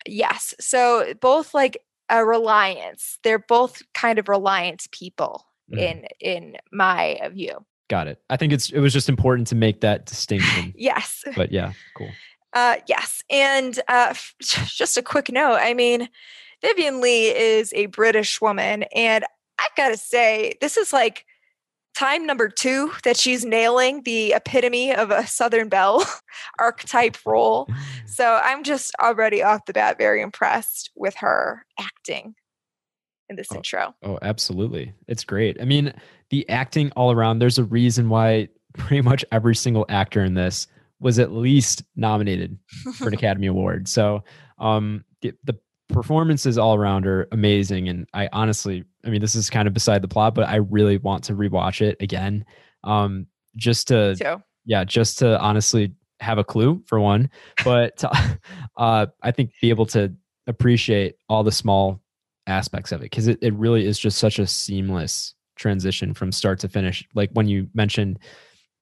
[0.07, 5.79] yes so both like a reliance they're both kind of reliance people Mhm.
[5.79, 8.23] in in my view Got it.
[8.31, 10.73] I think it's it was just important to make that distinction.
[10.77, 12.11] yes but yeah, cool.
[12.53, 16.09] uh yes and uh f- just a quick note i mean
[16.63, 19.25] vivien leigh is a british woman and
[19.59, 21.25] i gotta say this is like
[21.95, 26.05] time number two that she's nailing the epitome of a southern belle
[26.59, 27.69] archetype role
[28.07, 32.35] So I'm just already off the bat very impressed with her acting
[33.29, 33.57] in this Oh.
[33.57, 33.95] intro.
[34.03, 34.93] Oh, absolutely.
[35.09, 35.61] It's great.
[35.61, 35.93] I mean,
[36.31, 40.67] the acting all around, there's a reason why pretty much every single actor in this
[41.01, 42.59] was at least nominated
[42.95, 43.89] for an Academy Award.
[43.89, 44.23] So
[44.59, 47.89] um the, the performances all around are amazing.
[47.89, 50.99] And I honestly, I mean, this is kind of beside the plot, but I really
[50.99, 52.45] want to rewatch it again.
[52.85, 57.31] Um just to so yeah, just to honestly have a clue for one,
[57.65, 58.39] but to,
[58.77, 60.15] uh, I think be able to
[60.47, 62.01] appreciate all the small
[62.47, 66.59] aspects of it because it, it really is just such a seamless transition from start
[66.61, 67.07] to finish.
[67.15, 68.19] Like when you mentioned,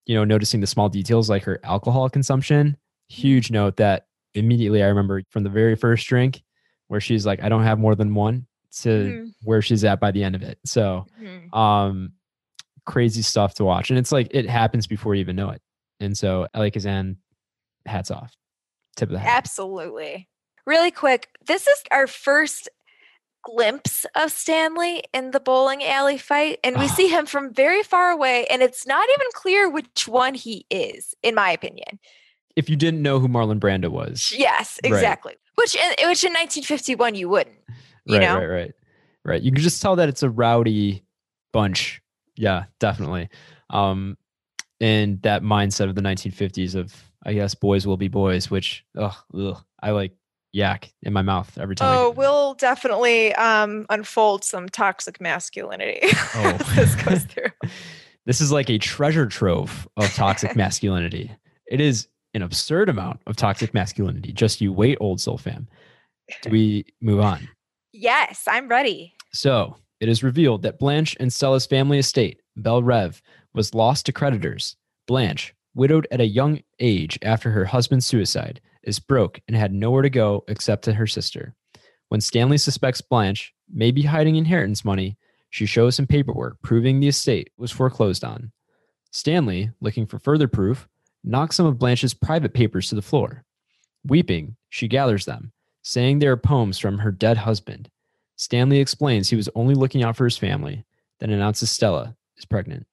[0.07, 2.77] you know, noticing the small details like her alcohol consumption,
[3.09, 6.43] huge note that immediately I remember from the very first drink
[6.89, 8.47] where she's like, I don't have more than one
[8.83, 9.35] to Mhm.
[9.43, 10.59] where she's at by the end of it.
[10.65, 11.53] So, mhm.
[11.55, 12.13] um,
[12.87, 13.91] crazy stuff to watch.
[13.91, 15.61] And it's like, it happens before you even know it
[16.01, 17.19] And so Elia Kazan,
[17.87, 18.35] hats off.
[18.97, 19.37] Tip of the hat.
[19.37, 20.29] Absolutely.
[20.67, 22.69] Really quick, this is our first
[23.43, 28.11] glimpse of Stanley in the bowling alley fight, and we see him from very far
[28.11, 31.99] away, and it's not even clear which one he is, in my opinion.
[32.57, 34.33] If you didn't know who Marlon Brando was.
[34.37, 34.93] Yes, Right.
[34.93, 35.35] exactly.
[35.55, 37.57] Which, in, which in 1951 you wouldn't.
[38.05, 38.39] You right, know?
[38.39, 38.73] right, right.
[39.25, 39.43] Right.
[39.43, 41.05] You can just tell that it's a rowdy
[41.53, 42.01] bunch.
[42.37, 43.29] Yeah, definitely.
[43.69, 44.17] Um,
[44.81, 46.95] and that mindset of the 1950s of,
[47.27, 50.13] I guess, boys will be boys, which, ugh, ugh, I like
[50.53, 51.97] yak in my mouth every time.
[51.97, 56.01] Oh, we'll definitely um, unfold some toxic masculinity
[56.35, 56.57] Oh.
[56.75, 57.51] this goes through.
[58.27, 61.31] This is like a treasure trove of toxic masculinity.
[61.67, 64.33] It is an absurd amount of toxic masculinity.
[64.33, 65.67] Just you wait, old soul fam.
[66.43, 67.49] Do we move on?
[67.93, 69.15] Yes, I'm ready.
[69.33, 73.21] So it is revealed that Blanche and Stella's family estate, Belle Reve,
[73.53, 74.77] was lost to creditors.
[75.07, 80.03] Blanche, widowed at a young age after her husband's suicide, is broke and had nowhere
[80.03, 81.55] to go except to her sister.
[82.09, 85.17] When Stanley suspects Blanche may be hiding inheritance money,
[85.51, 88.53] she shows him paperwork proving the estate was foreclosed on.
[89.11, 90.89] Stanley, looking for further proof,
[91.25, 93.45] knocks some of Blanche's private papers to the floor.
[94.07, 97.91] Weeping, she gathers them, saying they are poems from her dead husband.
[98.37, 100.85] Stanley explains he was only looking out for his family,
[101.19, 102.87] then announces Stella is pregnant.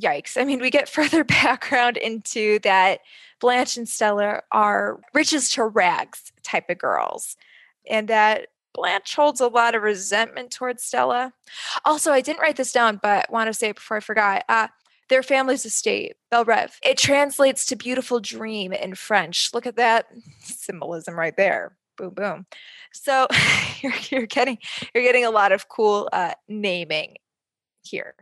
[0.00, 0.40] Yikes.
[0.40, 3.00] I mean, we get further background into that
[3.40, 7.36] Blanche and Stella are riches to rags type of girls,
[7.88, 11.32] and that Blanche holds a lot of resentment towards Stella.
[11.84, 14.44] Also, I didn't write this down, but want to say it before I forgot.
[14.48, 14.68] Uh,
[15.08, 16.78] their family's estate, Belle Reve.
[16.82, 19.54] It translates to beautiful dream in French.
[19.54, 20.06] Look at that
[20.40, 21.76] symbolism right there.
[21.96, 22.46] Boom, boom.
[22.92, 23.26] So
[23.80, 24.58] you're, you're getting
[24.94, 27.16] you're getting a lot of cool uh, naming
[27.82, 28.14] here.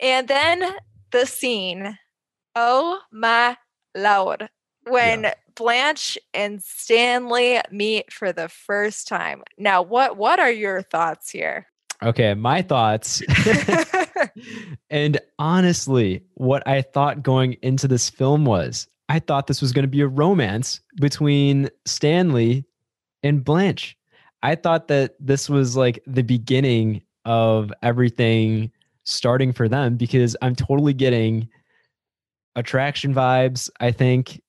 [0.00, 0.64] And then
[1.10, 1.98] the scene.
[2.54, 3.56] Oh my
[3.94, 4.48] lord.
[4.88, 9.42] When Blanche and Stanley meet for the first time.
[9.58, 11.66] Now, what what are your thoughts here?
[12.02, 13.22] Okay, my thoughts.
[14.90, 19.84] and honestly, what I thought going into this film was I thought this was going
[19.84, 22.64] to be a romance between Stanley
[23.26, 23.96] and Blanche.
[24.42, 28.70] I thought that this was like the beginning of everything
[29.04, 31.48] starting for them because I'm totally getting
[32.54, 34.40] attraction vibes, I think,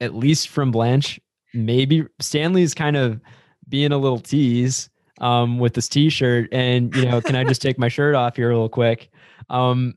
[0.00, 1.20] at least from Blanche.
[1.54, 3.20] Maybe Stanley's kind of
[3.68, 7.78] being a little tease um, with this t-shirt and you know can i just take
[7.78, 9.10] my shirt off here real quick
[9.48, 9.94] um,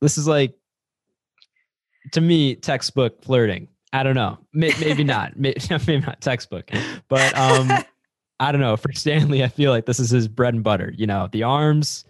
[0.00, 0.54] this is like
[2.12, 4.38] to me textbook flirting i don't know.
[4.52, 5.32] Maybe not.
[5.38, 6.70] Maybe not textbook.
[7.08, 7.70] But um,
[8.40, 8.76] i don't know.
[8.76, 12.04] For stanley i feel like this is his bread and butter you know the arms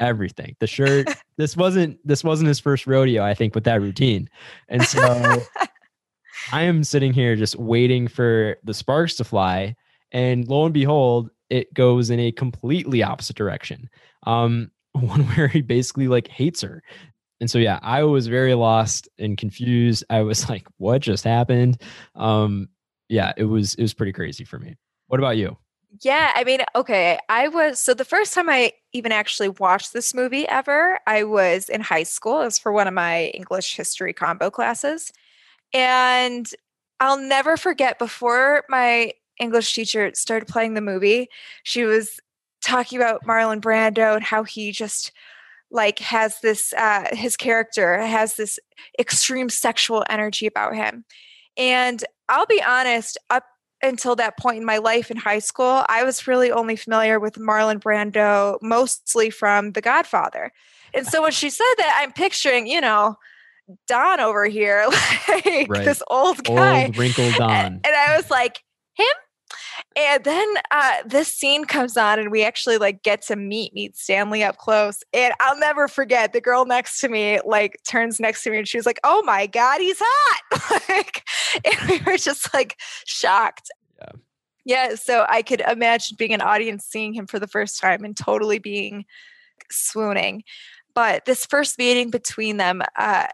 [0.00, 0.56] everything.
[0.60, 1.08] The shirt.
[1.38, 4.30] This wasn't this wasn't his first rodeo i think with that routine.
[4.70, 5.42] And so
[6.50, 9.76] i am sitting here just waiting for the sparks to fly.
[10.12, 13.90] And lo and behold it goes in a completely opposite direction.
[14.22, 16.82] Um one where he basically like hates her
[17.40, 21.80] and so yeah i was very lost and confused i was like what just happened
[22.14, 22.68] um
[23.08, 24.76] yeah it was it was pretty crazy for me
[25.08, 25.56] what about you
[26.02, 27.18] Yeah, I mean, okay.
[27.28, 31.68] I was so the first time I even actually watched this movie ever, I was
[31.68, 32.42] in high school.
[32.42, 35.12] It was for one of my English history combo classes.
[35.72, 36.46] And
[37.00, 41.28] I'll never forget before my English teacher started playing the movie,
[41.62, 42.20] she was
[42.62, 45.12] talking about Marlon Brando and how he just
[45.70, 48.58] like has this uh his character has this
[48.98, 51.04] extreme sexual energy about him.
[51.56, 53.44] And I'll be honest, up
[53.82, 57.34] until that point in my life in high school, I was really only familiar with
[57.34, 60.52] Marlon Brando mostly from The Godfather.
[60.94, 63.16] And so when she said that, I'm picturing, you know,
[63.88, 64.86] Don over here,
[65.28, 65.84] like Right.
[65.84, 66.84] this old guy.
[66.84, 68.62] old wrinkled don And I was like,
[68.94, 69.06] him?
[69.94, 73.96] And then uh, this scene comes on, and we actually like get to meet meet
[73.96, 75.02] Stanley up close.
[75.12, 78.68] And I'll never forget the girl next to me like turns next to me, and
[78.68, 81.22] she was like, "Oh my god, he's hot!" like,
[81.64, 83.70] and we were just like shocked.
[83.98, 84.12] Yeah.
[84.64, 84.94] Yeah.
[84.96, 88.58] So I could imagine being an audience seeing him for the first time and totally
[88.58, 89.04] being
[89.70, 90.42] swooning.
[90.94, 93.26] But this first meeting between them, uh,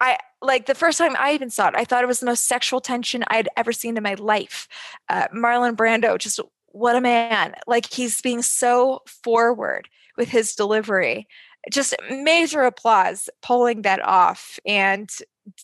[0.00, 2.46] I like the first time I even saw it, I thought it was the most
[2.46, 4.68] sexual tension I'd ever seen in my life.
[5.08, 7.54] Uh, Marlon Brando, just what a man.
[7.66, 11.26] Like he's being so forward with his delivery.
[11.70, 14.58] Just major applause pulling that off.
[14.64, 15.10] And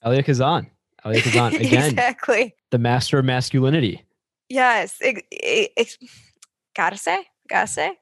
[0.04, 0.70] elia kazan
[1.04, 2.54] elia kazan again exactly.
[2.70, 4.02] the master of masculinity
[4.48, 4.96] Yes.
[5.00, 5.96] It, it, it-
[6.76, 7.98] gotta say, gotta say.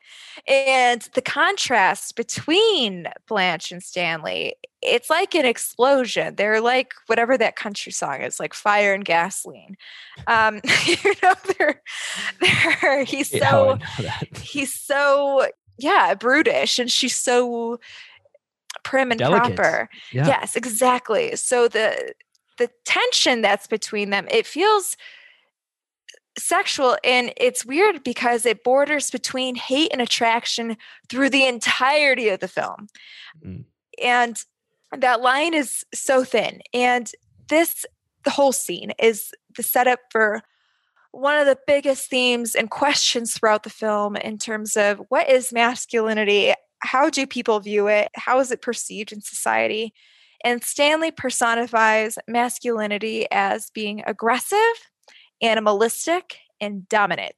[0.48, 6.34] And the contrast between Blanche and Stanley it's like an explosion.
[6.34, 9.76] They're like whatever that country song is, like fire and gasoline.
[10.26, 11.82] Um, you know, they're,
[12.40, 13.78] they're he's so
[14.40, 17.78] he's so yeah brutish, and she's so
[18.82, 19.56] prim and Delicate.
[19.56, 19.88] proper.
[20.12, 20.26] Yeah.
[20.26, 21.36] Yes, exactly.
[21.36, 22.14] So the
[22.58, 24.96] the tension that's between them, it feels
[26.38, 30.76] sexual and it's weird because it borders between hate and attraction
[31.08, 32.88] through the entirety of the film.
[33.44, 33.64] Mm.
[34.02, 34.42] And
[34.98, 36.60] that line is so thin.
[36.72, 37.10] And
[37.48, 37.86] this
[38.24, 40.42] the whole scene is the setup for
[41.10, 45.52] one of the biggest themes and questions throughout the film in terms of what is
[45.52, 46.52] masculinity?
[46.78, 48.08] How do people view it?
[48.14, 49.92] How is it perceived in society?
[50.44, 54.58] And stanley personifies masculinity as being aggressive
[55.42, 57.34] animalistic and dominant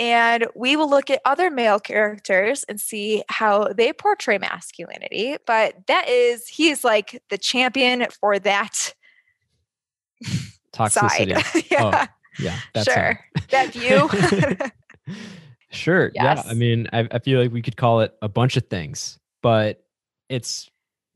[0.00, 5.74] and we will look at other male characters and see how they portray masculinity but
[5.86, 8.94] that is he's like the champion for that
[10.72, 11.42] Toxicity.
[11.42, 12.06] side yeah
[12.38, 12.58] Yeah.
[12.74, 12.94] That's him.
[12.94, 13.20] sure
[13.50, 15.16] that view
[15.70, 16.10] Sure.
[16.14, 16.42] Yeah.
[16.46, 19.84] I mean, I, I feel like we could call it a bunch of things, but
[20.30, 20.70] it's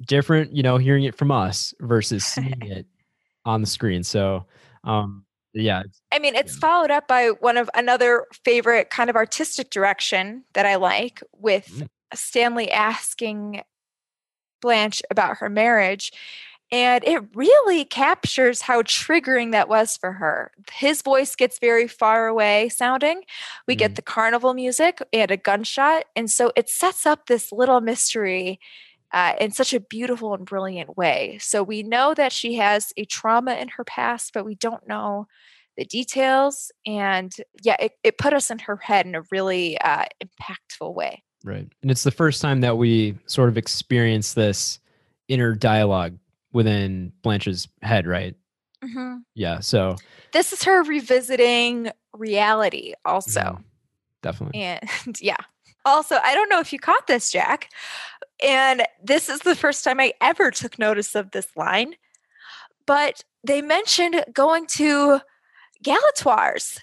[0.07, 2.87] different, you know, hearing it from us versus seeing it
[3.47, 4.03] on the screen.
[4.03, 4.45] So,
[4.85, 5.24] um,
[5.55, 5.82] yeah,
[6.12, 6.61] I mean, it's Yeah.
[6.61, 11.82] followed up by one of another favorite kind of artistic direction that I like with
[11.82, 11.88] Mm.
[12.14, 13.62] Stanley asking
[14.61, 16.12] Blanche about her marriage.
[16.70, 20.53] And it really captures how triggering that was for her.
[20.72, 23.22] His voice gets very far away sounding.
[23.68, 23.76] We Mhm.
[23.76, 26.05] get the carnival music and a gunshot.
[26.16, 28.59] And so it sets up this little mystery
[29.13, 31.39] uh, in such a beautiful and brilliant way.
[31.41, 35.27] So we know that she has a trauma in her past, but we don't know
[35.77, 36.71] the details.
[36.87, 37.33] And
[37.63, 41.23] yeah, it, it put us in her head in a really uh, impactful way.
[41.45, 41.69] right.
[41.83, 44.79] And it's the first time that we sort of experience this
[45.29, 46.19] inner dialogue
[46.53, 48.35] within Blanche's head, right?
[49.35, 49.61] Yeah.
[49.61, 49.97] So,
[50.33, 53.41] This is her revisiting reality, also.
[53.41, 53.65] mhm,
[54.23, 54.61] definitely.
[54.61, 55.37] And yeah.
[55.85, 57.70] Also, I don't know if you caught this, Jack.
[58.43, 61.95] And this is the first time I ever took notice of this line.
[62.87, 65.20] But they mentioned going to
[65.85, 66.80] Galatoire's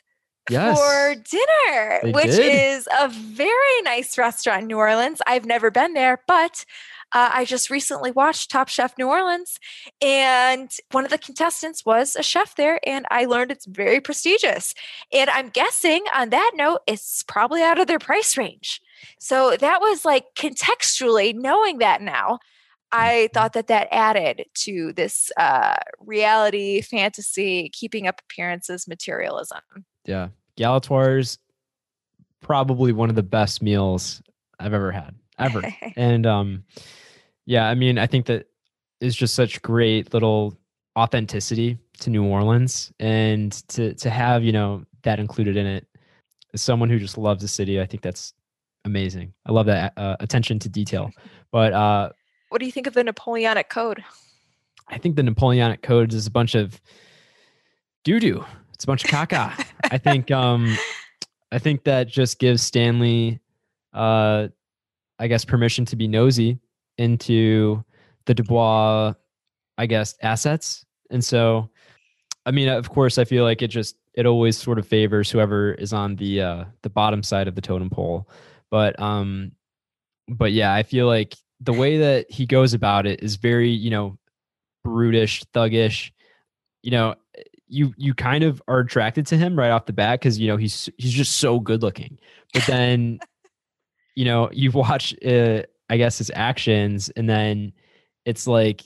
[0.49, 0.77] Yes.
[0.79, 2.39] for dinner, which did?
[2.39, 5.21] is a very nice restaurant in New Orleans.
[5.27, 6.65] I've never been there, but
[7.13, 9.59] uh, I just recently watched Top Chef New Orleans,
[10.01, 14.73] and one of the contestants was a chef there, and I learned it's very prestigious.
[15.13, 18.81] And I'm guessing on that note, it's probably out of their price range.
[19.19, 22.39] So that was like contextually knowing that now.
[22.91, 29.59] I thought that that added to this uh, reality, fantasy, keeping up appearances, materialism.
[30.05, 30.29] Yeah.
[30.57, 31.37] Galatoire's
[32.41, 34.21] probably one of the best meals
[34.59, 35.61] I've ever had, ever.
[35.95, 36.63] and um
[37.45, 38.47] yeah i mean i think that
[39.01, 40.57] is just such great little
[40.97, 45.87] authenticity to new orleans and to to have you know that included in it
[46.53, 48.33] as someone who just loves the city i think that's
[48.85, 49.33] amazing.
[49.45, 51.11] I love that uh, attention to detail.
[51.51, 52.09] But uh
[52.49, 54.03] What do you think of the Napoleonic Code?
[54.91, 56.81] i think the napoleonic codes is a bunch of
[58.03, 58.43] doo-doo.
[58.73, 59.53] It's a bunch of caca.
[59.91, 60.75] I think um
[61.51, 63.39] i think that just gives stanley
[63.93, 64.47] uh
[65.19, 66.59] i guess permission to be nosy
[66.97, 67.83] into
[68.25, 69.13] the dubois
[69.77, 70.85] i guess assets.
[71.11, 71.69] And so
[72.47, 75.73] i mean of course i feel like it just it always sort of favors whoever
[75.73, 78.27] is on the uh the bottom side of the totem pole
[78.71, 79.51] but um
[80.27, 83.89] but yeah i feel like the way that he goes about it is very you
[83.89, 84.17] know
[84.83, 86.11] brutish thuggish
[86.81, 87.15] you know
[87.67, 90.57] you you kind of are attracted to him right off the bat because you know
[90.57, 92.17] he's he's just so good looking
[92.53, 93.19] but then
[94.15, 97.71] you know you watch uh, i guess his actions and then
[98.25, 98.81] it's like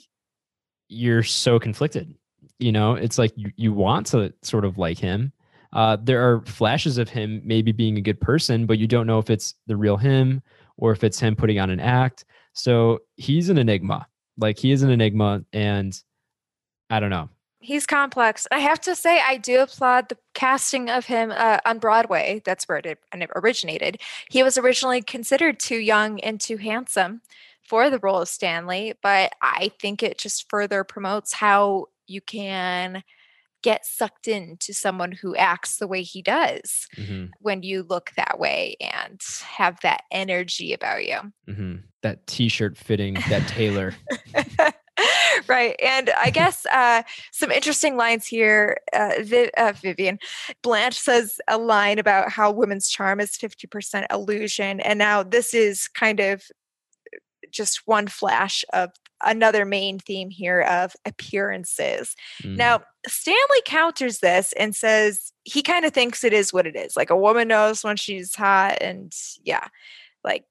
[0.89, 2.13] you're so conflicted
[2.59, 5.31] you know it's like you, you want to sort of like him
[5.73, 9.19] uh, there are flashes of him maybe being a good person but you don't know
[9.19, 10.41] if it's the real him
[10.77, 14.07] or if it's him putting on an act so he's an enigma
[14.37, 16.01] like he is an enigma and
[16.89, 17.29] i don't know
[17.63, 18.45] He's complex.
[18.51, 22.41] I have to say, I do applaud the casting of him uh, on Broadway.
[22.43, 24.01] That's where it it originated.
[24.29, 27.21] He was originally considered too young and too handsome
[27.63, 33.01] for the role of Stanley, but I think it just further promotes how you can
[33.63, 37.25] get sucked into someone who acts the way he does mm-hmm.
[37.39, 41.17] when you look that way and have that energy about you.
[41.47, 41.75] Mm-hmm.
[42.01, 43.95] that t-shirt fitting that tailor
[45.47, 45.75] right.
[45.83, 48.77] And I guess uh, some interesting lines here.
[48.93, 50.19] Uh, Vi- uh, Vivien
[50.61, 54.79] Blanche says a line about how women's charm is 50% illusion.
[54.81, 56.43] And now this is kind of
[57.51, 58.91] just one flash of
[59.23, 62.15] another main theme here of appearances.
[62.43, 62.57] Mm.
[62.57, 66.95] Now, Stanley counters this and says he kind of thinks it is what it is.
[66.95, 69.13] Like a woman knows when she's hot, and
[69.43, 69.67] yeah,
[70.23, 70.45] like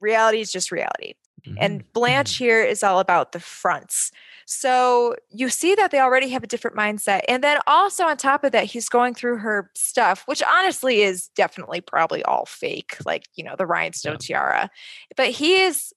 [0.00, 1.14] reality is just reality.
[1.46, 1.56] Mhm.
[1.60, 4.10] And Blanche here is all about the fronts.
[4.46, 7.22] So you see that they already have a different mindset.
[7.28, 11.28] And then also on top of that, he's going through her stuff, which honestly is
[11.28, 14.70] definitely probably all fake, like, you know, the rhinestone tiara.
[15.16, 15.92] But he is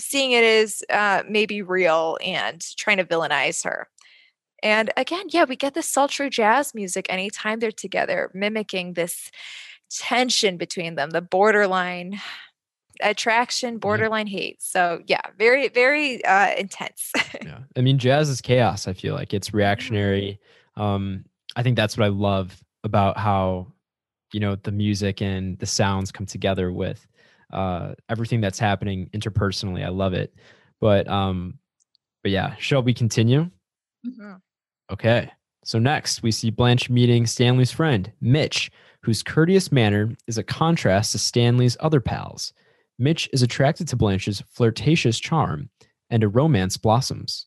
[0.00, 3.88] seeing it as uh, maybe real and trying to villainize her.
[4.62, 9.30] And again, yeah, we get this sultry jazz music anytime they're together, mimicking this
[9.90, 12.20] tension between them, the borderline
[13.02, 14.62] attraction, borderline hate.
[14.62, 17.12] So yeah, very, very uh, intense.
[17.42, 17.60] yeah.
[17.76, 18.86] I mean, jazz is chaos.
[18.86, 20.38] I feel like it's reactionary.
[20.76, 21.24] Um,
[21.56, 23.72] I think that's what I love about how,
[24.32, 27.06] you know, the music and the sounds come together with
[27.52, 29.84] uh, everything that's happening interpersonally.
[29.84, 30.34] I love it.
[30.80, 31.58] But, um,
[32.22, 33.50] but yeah, shall we continue?
[34.06, 34.40] Mhm.
[34.90, 35.30] Okay.
[35.64, 38.70] So next, we see Blanche meeting Stanley's friend, Mitch,
[39.02, 42.52] whose courteous manner is a contrast to Stanley's other pals.
[42.98, 45.70] Mitch is attracted to Blanche's flirtatious charm,
[46.10, 47.46] and a romance blossoms.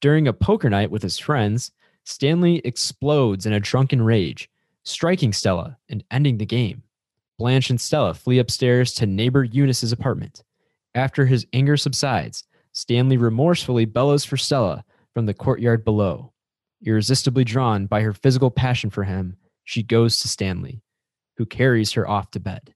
[0.00, 1.72] During a poker night with his friends,
[2.04, 4.50] Stanley explodes in a drunken rage,
[4.84, 6.82] striking Stella and ending the game.
[7.38, 10.42] Blanche and Stella flee upstairs to neighbor Eunice's apartment.
[10.94, 16.32] After his anger subsides, Stanley remorsefully bellows for Stella from the courtyard below.
[16.84, 20.82] Irresistibly drawn by her physical passion for him, she goes to Stanley,
[21.36, 22.74] who carries her off to bed.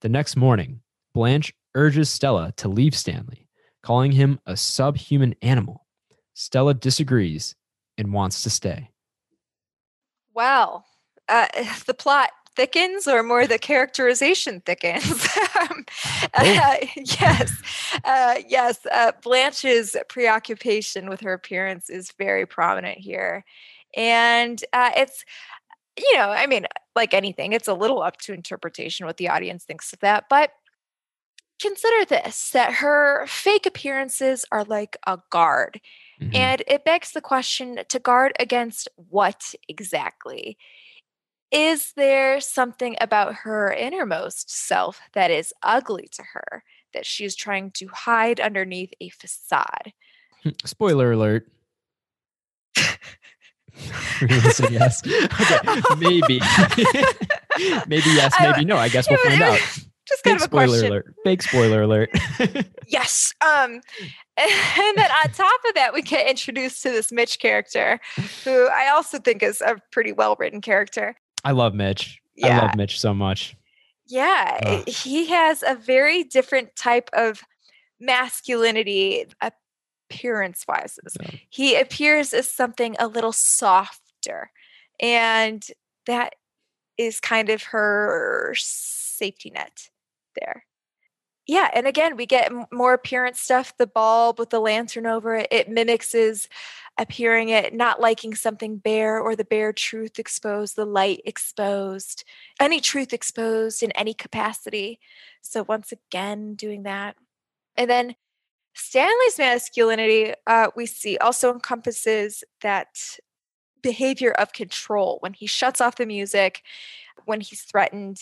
[0.00, 0.80] The next morning,
[1.12, 3.48] Blanche urges Stella to leave Stanley,
[3.82, 5.86] calling him a subhuman animal.
[6.34, 7.54] Stella disagrees
[7.98, 8.90] and wants to stay.
[10.34, 10.84] Wow.
[11.28, 11.46] Uh,
[11.86, 15.26] the plot thickens or more the characterization thickens.
[15.60, 15.84] Um,
[16.34, 17.52] uh, yes.
[18.04, 18.78] Uh, yes.
[18.90, 23.44] Uh, Blanche's preoccupation with her appearance is very prominent here.
[23.94, 25.24] And uh, it's,
[25.98, 29.64] you know, I mean, like anything, it's a little up to interpretation what the audience
[29.64, 30.24] thinks of that.
[30.30, 30.52] But
[31.60, 35.80] consider this that her fake appearances are like a guard.
[36.22, 36.34] Mhm.
[36.34, 40.56] And it begs the question to guard against what exactly?
[41.50, 46.62] Is there something about her innermost self that is ugly to her
[46.94, 49.92] that she's trying to hide underneath a facade?
[50.64, 51.48] Spoiler alert.
[54.20, 54.28] We're
[54.70, 55.02] yes.
[55.06, 56.40] Okay, maybe.
[57.86, 58.76] maybe yes, maybe no.
[58.76, 59.58] I guess we'll find out.
[59.58, 60.90] Just Big kind of a spoiler question.
[60.90, 61.14] alert.
[61.24, 62.10] Big spoiler alert.
[62.88, 63.32] Yes.
[63.40, 63.80] Um,
[64.36, 68.00] and then on top of that, we get introduced to this Mitch character,
[68.44, 71.14] who I also think is a pretty well written character.
[71.44, 72.20] I love Mitch.
[72.42, 73.56] I love Mitch so much.
[74.06, 74.84] Yeah, Ugh.
[74.86, 77.42] Eh, he has a very different type of
[78.00, 80.98] masculinity appearance wise.
[81.20, 81.30] Yeah.
[81.48, 84.50] He appears as something a little softer,
[84.98, 85.64] and
[86.06, 86.34] that
[86.98, 89.88] is kind of her safety net
[90.38, 90.64] there.
[91.46, 93.76] Yeah, and again, we get m- more appearance stuff.
[93.76, 96.48] The bulb with the lantern over it, it mimics his
[97.00, 102.24] appearing it, not liking something bare or the bare truth exposed, the light exposed,
[102.60, 105.00] any truth exposed in any capacity.
[105.40, 107.16] So, once again, doing that.
[107.76, 108.14] And then
[108.74, 113.18] Stanley's masculinity, uh, we see, also encompasses that
[113.82, 115.16] behavior of control.
[115.20, 116.62] When he shuts off the music,
[117.24, 118.20] when he's threatened,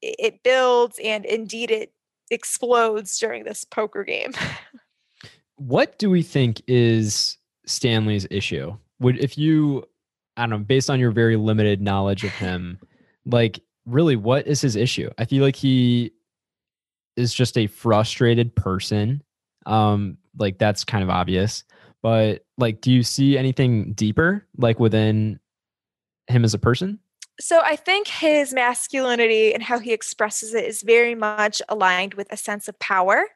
[0.00, 1.92] it builds and indeed it
[2.30, 4.32] explodes during this poker game.
[5.56, 8.76] What do we think is Stanley's issue?
[9.00, 9.84] Would if you
[10.36, 12.78] I don't know, based on your very limited knowledge of him,
[13.24, 15.10] like really what is his issue?
[15.18, 16.12] I feel like he
[17.16, 19.22] is just a frustrated person.
[19.66, 21.64] Um like that's kind of obvious.
[22.02, 25.40] But like do you see anything deeper like within
[26.26, 26.98] him as a person?
[27.40, 32.28] So I think his masculinity and how he expresses it is very much aligned with
[32.30, 33.26] a sense of power.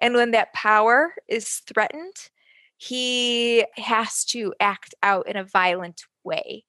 [0.00, 2.30] And when that power is threatened,
[2.76, 6.64] he has to act out in a violent way.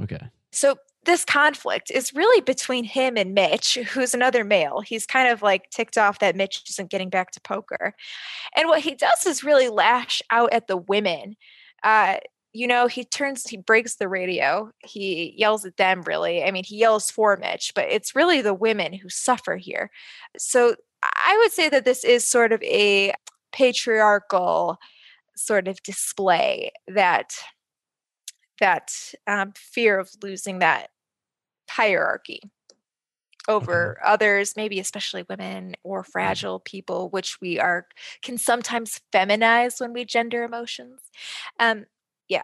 [0.00, 0.30] Okay.
[0.50, 4.80] So this conflict is really between him and Mitch, who's another male.
[4.80, 7.94] He's kind of like ticked off that Mitch isn't getting back to poker.
[8.56, 11.36] And what he does is really lash out at the women.
[11.82, 12.18] Uh,
[12.52, 14.70] you know, he turns, he breaks the radio.
[14.84, 16.44] He yells at them, really.
[16.44, 19.90] I mean, he yells for Mitch, but it's really the women who suffer here.
[20.36, 23.14] So I would say that this is sort of a
[23.52, 24.76] patriarchal
[25.36, 27.32] sort of display that
[28.60, 28.92] that
[29.26, 30.90] um, fear of losing that
[31.68, 32.40] hierarchy.
[33.48, 37.88] over others, maybe especially women or fragile people, which we are
[38.22, 41.00] can sometimes feminize when we gender emotions.
[41.58, 41.86] Um,
[42.28, 42.42] yeah,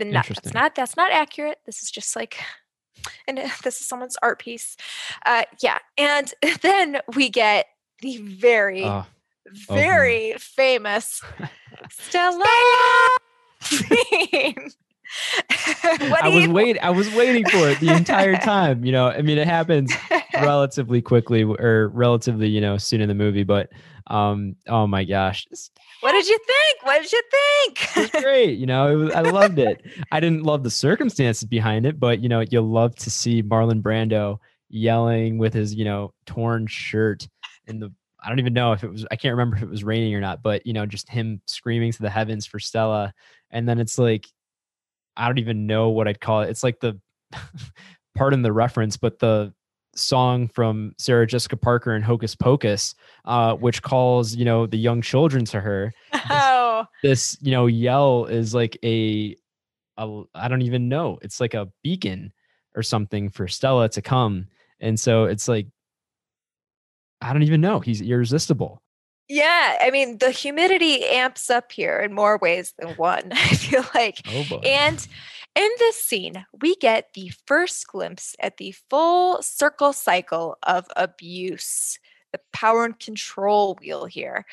[0.00, 1.58] not, that's not that's not accurate.
[1.64, 2.38] This is just like,
[3.28, 4.76] and uh, this is someone's art piece.
[5.24, 7.66] Uh, yeah, and then we get
[8.00, 9.04] the very boy.
[9.68, 11.22] very famous
[11.90, 12.44] Stella
[16.22, 16.78] I was you wait.
[16.78, 18.84] I was waiting for it the entire time.
[18.84, 19.92] You know, I mean, it happens
[20.34, 23.44] relatively quickly or relatively, you know, soon in the movie.
[23.44, 23.70] But
[24.06, 25.46] um, oh my gosh,
[26.00, 26.86] What did you think?
[26.86, 27.22] What did you
[27.96, 28.22] was think?
[28.22, 28.58] great.
[28.58, 29.82] You know, it was, I loved it.
[30.10, 33.82] I didn't love the circumstances behind it, but you know, you love to see Marlon
[33.82, 37.28] Brando yelling with his, you know, torn shirt
[37.66, 37.92] in the.
[38.22, 39.06] I don't even know if it was.
[39.10, 41.92] I can't remember if it was raining or not, but you know, just him screaming
[41.92, 43.12] to the heavens for Stella,
[43.50, 44.26] and then it's like,
[45.16, 46.50] I don't even know what I'd call it.
[46.50, 47.00] It's like the,
[48.14, 49.52] pardon the reference, but the
[49.94, 52.94] song from Sarah Jessica Parker and Hocus Pocus,
[53.24, 55.92] uh, which calls you know the young children to her
[56.30, 59.36] oh, this you know yell is like a,
[59.98, 62.32] a I don't even know it's like a beacon
[62.74, 64.46] or something for Stella to come
[64.80, 65.66] and so it's like
[67.22, 68.82] I don't even know he's irresistible
[69.32, 69.78] yeah.
[69.80, 73.28] I mean, the humidity amps up here in more ways than one.
[73.32, 74.20] I feel like.
[74.28, 75.06] oh And
[75.54, 81.98] in this scene, we get the first glimpse at the full circle cycle of abuse,
[82.32, 84.44] the power and control wheel here.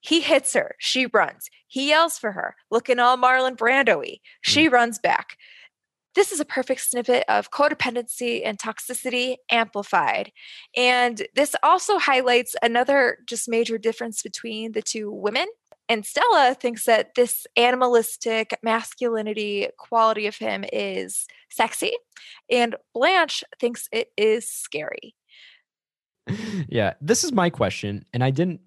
[0.00, 0.76] He hits her.
[0.78, 1.48] She runs.
[1.66, 4.04] He yells for her, looking all Marlon Brando.
[4.04, 4.14] Hmm.
[4.42, 5.38] She runs back.
[6.18, 10.32] This is a perfect snippet of codependency and toxicity amplified.
[10.76, 15.46] And this also highlights another just major difference between the two women
[15.88, 21.92] and Stella thinks that this animalistic masculinity quality of him is sexy,
[22.50, 25.14] and Blanche thinks it is scary.
[26.68, 28.60] yeah this is my question and I didn't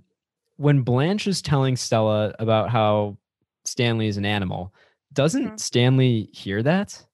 [0.56, 3.18] when Blanche is telling Stella about how
[3.66, 4.74] Stanley is an animal
[5.12, 5.60] doesn't Mhm.
[5.60, 7.06] Stanley hear that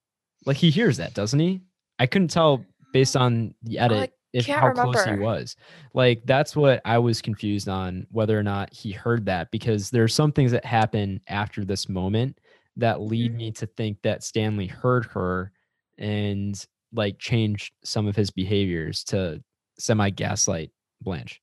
[0.48, 1.62] like he hears that doesn't he
[2.00, 5.56] I couldn't tell based on the edit if how close he was.
[5.94, 10.04] Like that's what I was confused on whether or not he heard that because there
[10.04, 12.40] are some things that happen after this moment
[12.76, 13.38] that lead Mhm.
[13.38, 15.52] me to think that Stanley heard her
[15.98, 19.44] and like changed some of his behaviors to
[19.80, 20.72] semi gaslight
[21.02, 21.42] Blanche.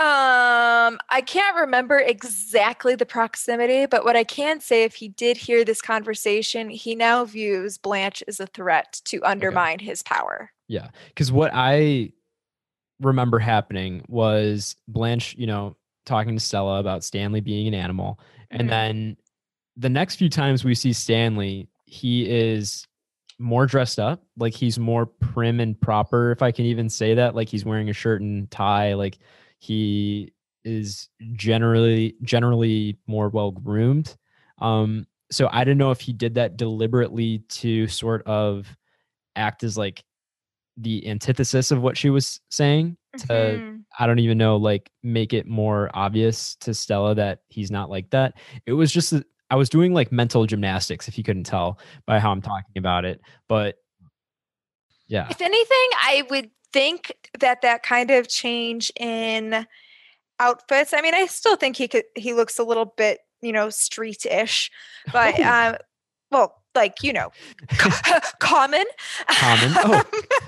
[0.00, 5.36] Um, I can't remember exactly the proximity, but what I can say, if he did
[5.36, 10.52] hear this conversation, he now views Blanche as a threat to undermine his power.
[10.68, 12.12] Yeah, because what I
[12.98, 15.76] remember happening was Blanche, you know,
[16.06, 18.18] talking to Stella about Stanley being an animal,
[18.50, 18.70] and Mhm.
[18.70, 19.16] then
[19.76, 22.86] the next few times we see Stanley, he is
[23.38, 27.34] more dressed up, like he's more prim and proper, if I can even say that.
[27.34, 29.18] Like he's wearing a shirt and tie, like
[29.60, 30.32] he
[30.64, 34.16] is generally generally more well groomed.
[34.58, 38.66] Um, so I don't know if he did that deliberately to sort of
[39.36, 40.02] act as like
[40.76, 43.84] the antithesis of what she was saying to Mhm.
[43.98, 48.10] I don't even know like make it more obvious to Stella that he's not like
[48.10, 48.34] that.
[48.66, 49.12] It was just
[49.50, 53.04] I was doing like mental gymnastics if you couldn't tell by how I'm talking about
[53.04, 53.76] it, but
[55.08, 55.26] yeah.
[55.28, 59.66] If anything, I would think that that kind of change in
[60.38, 60.92] outfits.
[60.94, 62.04] I mean, I still think he could.
[62.16, 64.70] He looks a little bit, you know, street-ish,
[65.12, 65.68] but Oh.
[65.72, 65.76] um,
[66.30, 67.30] well, like you know,
[68.38, 68.84] common.
[69.28, 69.72] Common?
[69.82, 70.02] Oh,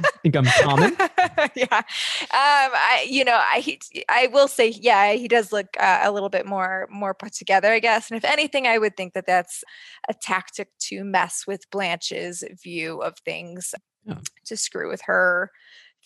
[0.04, 0.96] I think I'm common.
[1.56, 1.66] yeah.
[1.72, 1.82] Um,
[2.30, 6.28] I, you know, I, he, I will say, yeah, he does look uh, a little
[6.28, 8.08] bit more, more put together, I guess.
[8.08, 9.64] And if anything, I would think that that's
[10.08, 14.18] a tactic to mess with Blanche's view of things, Yeah.
[14.44, 15.50] to screw with her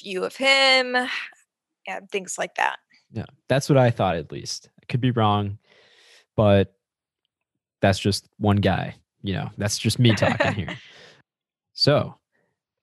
[0.02, 0.96] view of him,
[1.86, 2.78] and things like that.
[3.12, 3.26] Yeah.
[3.48, 4.68] That's what I thought at least.
[4.80, 5.58] I could be wrong,
[6.36, 6.74] but
[7.80, 9.50] that's just one guy, you know.
[9.58, 10.76] That's just me talking here.
[11.72, 12.16] So,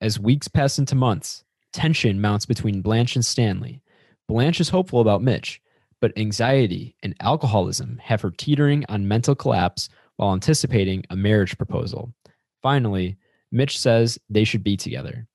[0.02, 3.82] as weeks pass into months, tension mounts between Blanche and Stanley.
[4.28, 5.62] Blanche is hopeful about Mitch,
[6.00, 12.14] but anxiety and alcoholism have her teetering on mental collapse while anticipating a marriage proposal.
[12.62, 13.18] Finally,
[13.52, 15.28] Mitch says they should be together.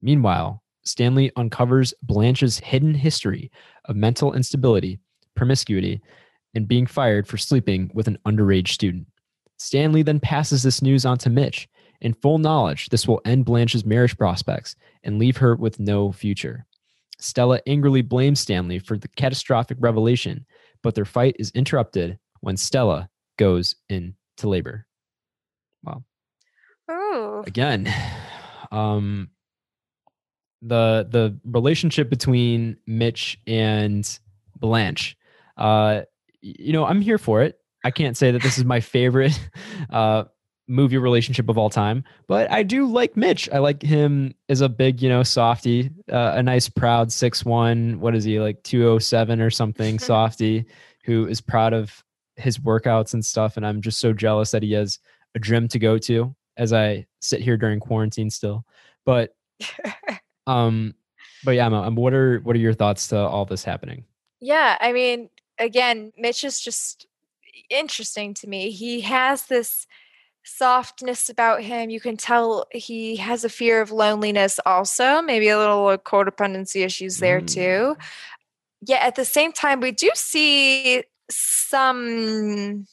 [0.00, 3.50] Meanwhile, Stanley uncovers Blanche's hidden history
[3.84, 4.98] of mental instability,
[5.34, 6.00] promiscuity,
[6.54, 9.06] and being fired for sleeping with an underage student.
[9.58, 11.68] Stanley then passes this news on to Mitch,
[12.00, 16.66] in full knowledge this will end Blanche's marriage prospects and leave her with no future.
[17.18, 20.46] Stella angrily blames Stanley for the catastrophic revelation,
[20.82, 24.14] but their fight is interrupted when Stella goes into
[24.44, 24.86] labor.
[25.82, 26.04] Wow.
[26.90, 27.42] Ooh.
[27.46, 27.92] Again,
[28.70, 29.30] um,
[30.62, 34.18] the the relationship between Mitch and
[34.56, 35.16] Blanche.
[35.56, 36.02] Uh,
[36.40, 37.58] you know, I'm here for it.
[37.84, 39.38] I can't say that this is my favorite
[39.90, 40.24] uh,
[40.66, 43.48] movie relationship of all time, but I do like Mitch.
[43.50, 48.00] I like him as a big, you know, softy, uh, a nice, proud six one.
[48.00, 49.98] What is he like, two oh seven or something?
[49.98, 50.66] softy,
[51.04, 52.04] who is proud of
[52.36, 53.56] his workouts and stuff.
[53.56, 54.98] And I'm just so jealous that he has
[55.34, 58.64] a gym to go to as I sit here during quarantine still.
[59.04, 59.34] But
[60.48, 60.94] um,
[61.44, 64.04] but yeah, um, what are what are your thoughts to all this happening?
[64.40, 67.06] Yeah, I mean, again, Mitch is just
[67.70, 68.70] interesting to me.
[68.70, 69.86] He has this
[70.44, 71.90] softness about him.
[71.90, 77.18] You can tell he has a fear of loneliness, also, maybe a little codependency issues
[77.18, 77.46] there mm.
[77.46, 77.96] too.
[78.86, 82.86] Yet at the same time, we do see some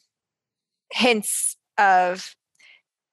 [0.92, 2.35] hints of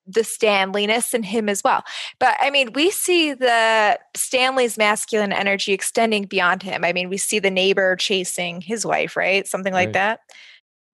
[0.05, 1.83] the Stanleyness in him as well.
[2.19, 6.83] But I mean, we see the Stanley's masculine energy extending beyond him.
[6.83, 9.47] I mean, we see the neighbor chasing his wife, right?
[9.47, 9.93] Something like right.
[9.93, 10.19] that.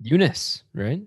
[0.01, 1.01] Eunice, right?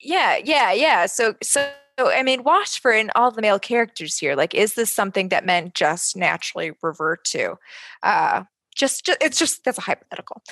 [0.00, 1.06] Yeah, yeah, yeah.
[1.06, 4.34] So so I mean, watch for in all the male characters here.
[4.34, 7.56] Like, is this something that men just naturally revert to?
[8.02, 8.44] Uh,
[8.74, 10.42] just, just it's just that's a hypothetical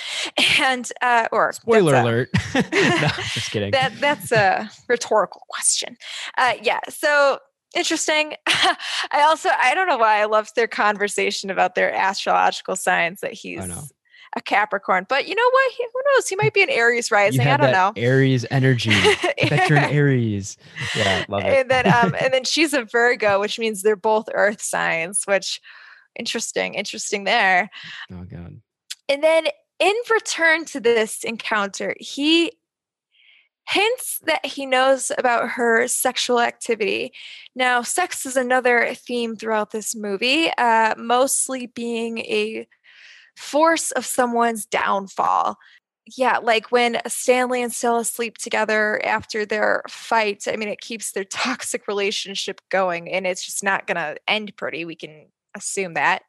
[0.59, 2.63] and uh or spoiler a, alert no,
[3.33, 5.97] just kidding that that's a rhetorical question
[6.39, 7.39] uh yeah so
[7.75, 13.21] interesting i also i don't know why i love their conversation about their astrological signs
[13.21, 13.93] that he's
[14.37, 15.07] a Capricorn.
[15.09, 15.73] But you know what?
[15.77, 16.29] who knows?
[16.29, 17.47] He might be an Aries rising.
[17.47, 17.93] I don't know.
[17.97, 18.91] Aries energy.
[18.95, 20.57] I bet you're an Aries.
[20.97, 21.47] Yeah, love it.
[21.47, 25.61] And then um, and then she's a Virgo, which means they're both earth signs, which
[26.17, 27.71] interesting, interesting there.
[28.13, 28.61] Oh god.
[29.09, 29.47] And then
[29.79, 32.53] in return to this encounter, he
[33.69, 37.13] hints that he knows about her sexual activity.
[37.55, 42.67] Now, sex is another theme throughout this movie, uh, mostly being a
[43.37, 45.57] force of someone's downfall.
[46.17, 51.13] Yeah, like when Stanley and Stella sleep together after their fight, I mean, it keeps
[51.13, 54.85] their toxic relationship going and it's just not going to end pretty.
[54.85, 56.23] We can assume that.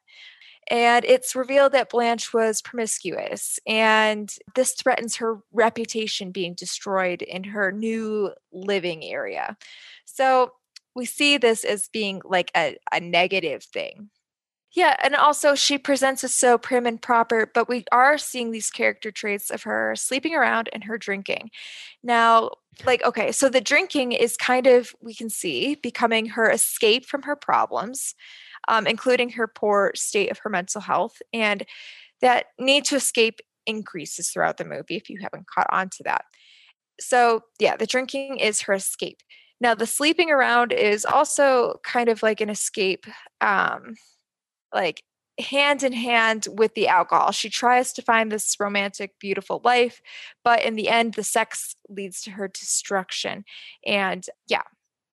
[0.70, 7.44] And it's revealed that Blanche was promiscuous, and this threatens her reputation being destroyed in
[7.44, 9.56] her new living area.
[10.04, 10.52] So
[10.94, 14.10] we see this as being like a, a negative thing.
[14.74, 18.70] Yeah, and also she presents us so prim and proper, but we are seeing these
[18.70, 21.50] character traits of her sleeping around and her drinking.
[22.02, 22.52] Now,
[22.86, 27.22] like, okay, so the drinking is kind of, we can see, becoming her escape from
[27.22, 28.14] her problems
[28.68, 31.20] um, including her poor state of her mental health.
[31.32, 31.64] And
[32.20, 36.24] that need to escape increases throughout the movie if you haven't caught on to that.
[37.00, 39.18] So, yeah, the drinking is her escape.
[39.60, 43.06] Now, the sleeping around is also kind of like an escape,
[43.40, 43.94] um,
[44.74, 45.02] like
[45.38, 47.30] hand in hand with the alcohol.
[47.32, 50.00] She tries to find this romantic, beautiful life,
[50.44, 53.44] but in the end, the sex leads to her destruction.
[53.86, 54.62] And yeah,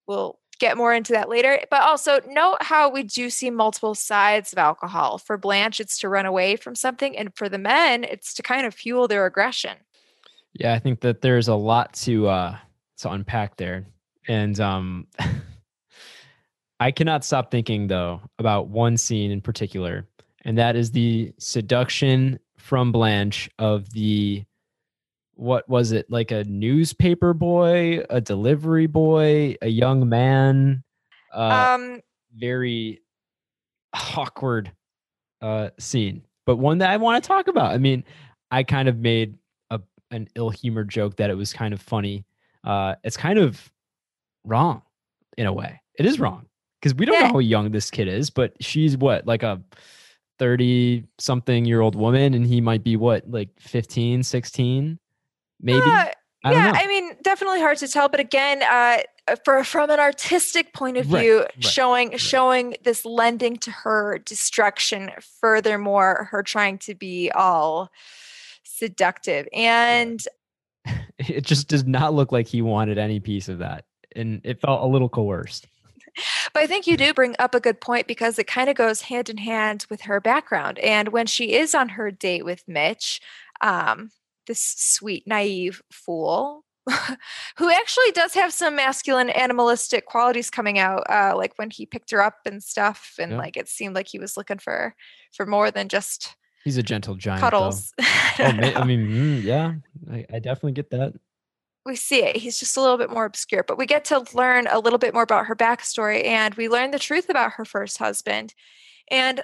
[0.07, 1.59] we'll get more into that later.
[1.71, 5.17] But also note how we do see multiple sides of alcohol.
[5.17, 8.65] For Blanche, it's to run away from something, and for the men, it's to kind
[8.65, 9.77] of fuel their aggression.
[10.53, 12.57] Yeah, I think that there's a lot to uh
[12.97, 13.85] to unpack there.
[14.27, 15.07] And um
[16.79, 20.07] I cannot stop thinking though about one scene in particular,
[20.43, 24.43] and that is the seduction from Blanche of the
[25.39, 30.83] what was it like a newspaper boy a delivery boy a young man
[31.33, 32.01] uh, um
[32.35, 33.01] very
[33.93, 34.69] awkward
[35.41, 37.71] uh scene but one that i want to talk about.
[37.71, 38.03] I mean
[38.51, 39.37] i kind of made
[39.69, 39.79] a
[40.11, 42.25] an ill-humored joke that it was kind of funny.
[42.65, 43.71] Uh it's kind of
[44.43, 44.81] wrong
[45.37, 45.81] in a way.
[45.97, 46.47] It is wrong
[46.81, 47.27] because we don't yeah.
[47.27, 49.61] know how young this kid is but she's what like a
[50.37, 54.99] 30 something year old woman and he might be what like 15 16
[55.61, 55.81] maybe.
[55.81, 56.05] Uh,
[56.43, 58.07] I yeah, I mean, definitely hard to tell.
[58.07, 58.99] But again, uh,
[59.43, 62.19] for from an artistic point of view, right, right, showing right.
[62.19, 65.11] showing this lending to her destruction.
[65.41, 67.89] Furthermore, her trying to be all
[68.63, 70.23] seductive, and
[71.17, 73.83] it just does not look like he wanted any piece of that,
[74.15, 75.67] and it felt a little coerced.
[76.53, 79.03] But I think you do bring up a good point because it kind of goes
[79.03, 80.79] hand in hand with her background.
[80.79, 83.21] And when she is on her date with Mitch,
[83.61, 84.11] um,
[84.49, 86.65] this sweet, naive fool
[87.57, 92.09] who actually does have some masculine animalistic qualities coming out uh, like when he picked
[92.09, 93.37] her up and stuff and yeah.
[93.37, 94.95] like it seemed like he was looking for
[95.31, 97.93] for more than just he's a gentle giant cuddles.
[98.41, 99.73] Oh, I mean mm, yeah
[100.09, 101.13] I, I definitely get that.
[101.85, 102.37] We see it.
[102.37, 105.13] He's just a little bit more obscure but we get to learn a little bit
[105.13, 108.55] more about her backstory and we learn the truth about her first husband.
[109.11, 109.43] And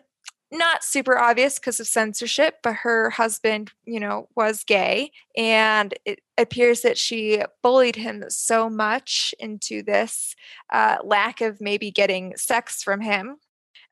[0.51, 5.11] not super obvious because of censorship, but her husband, you know, was gay.
[5.35, 10.35] And it appears that she bullied him so much into this
[10.71, 13.37] uh, lack of maybe getting sex from him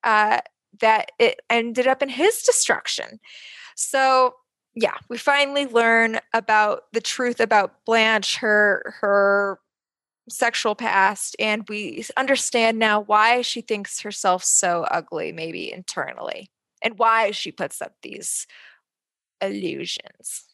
[0.03, 0.41] uh,
[0.79, 3.19] that it ended up in his destruction.
[3.75, 4.35] So,
[4.75, 9.59] yeah, we finally learn about the truth about Blanche, her her
[10.29, 16.49] sexual past and we understand now why she thinks herself so ugly maybe internally
[16.81, 18.47] and why she puts up these
[19.41, 20.45] illusions.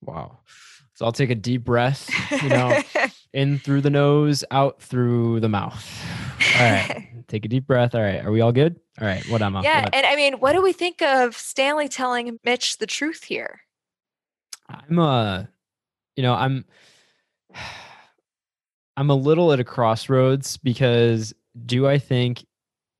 [0.00, 0.38] Wow.
[0.94, 2.10] So i'll take a deep breath
[2.42, 2.80] you know
[3.32, 5.88] in through the nose out through the mouth.
[6.56, 7.08] All right.
[7.28, 7.94] Take a deep breath.
[7.94, 8.22] All right.
[8.22, 8.78] Are we all good?
[9.00, 9.26] All right.
[9.30, 9.94] What am i yeah what?
[9.94, 13.62] and i mean what do we think of stanley telling mitch the truth here?
[14.68, 15.44] I'm uh
[16.16, 16.64] you know i'm
[18.96, 21.34] I'm a little at a crossroads because
[21.66, 22.44] do I think,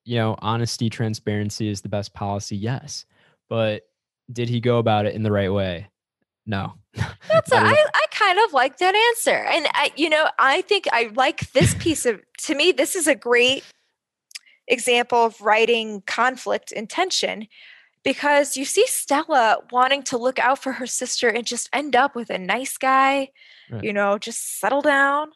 [0.04, 2.56] you know, honesty, transparency is the best policy?
[2.56, 3.04] Yes.
[3.48, 3.82] But
[4.32, 5.88] did he go about it in the right way?
[6.46, 6.74] No.
[6.94, 9.36] That's a, I, I kind of like that answer.
[9.36, 13.06] And I, you know, I think I like this piece of to me, this is
[13.06, 13.64] a great
[14.68, 17.46] example of writing conflict and tension
[18.04, 22.14] because you see Stella wanting to look out for her sister and just end up
[22.16, 23.28] with a nice guy,
[23.70, 23.84] right.
[23.84, 25.30] you know, just settle down.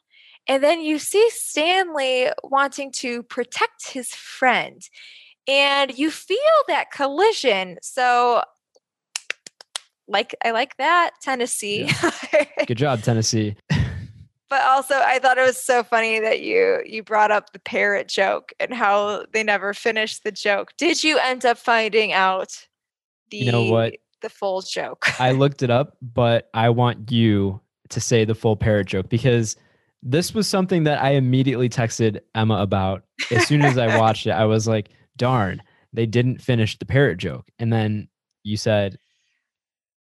[0.48, 4.80] And then you see Stanley wanting to protect his friend.
[5.48, 6.38] And you feel
[6.68, 7.78] that collision.
[7.82, 8.42] So
[10.08, 11.84] like I like that Tennessee.
[12.32, 12.44] Yeah.
[12.66, 13.56] Good job Tennessee.
[14.48, 18.08] but also I thought it was so funny that you you brought up the parrot
[18.08, 20.72] joke and how they never finished the joke.
[20.78, 22.66] Did you end up finding out
[23.30, 23.96] the You know what?
[24.22, 25.20] the full joke?
[25.20, 29.56] I looked it up, but I want you to say the full parrot joke because
[30.08, 33.02] this was something that I immediately texted Emma about.
[33.32, 35.60] As soon as I watched it, I was like, darn,
[35.92, 37.46] they didn't finish the parrot joke.
[37.58, 38.08] And then
[38.44, 38.98] you said,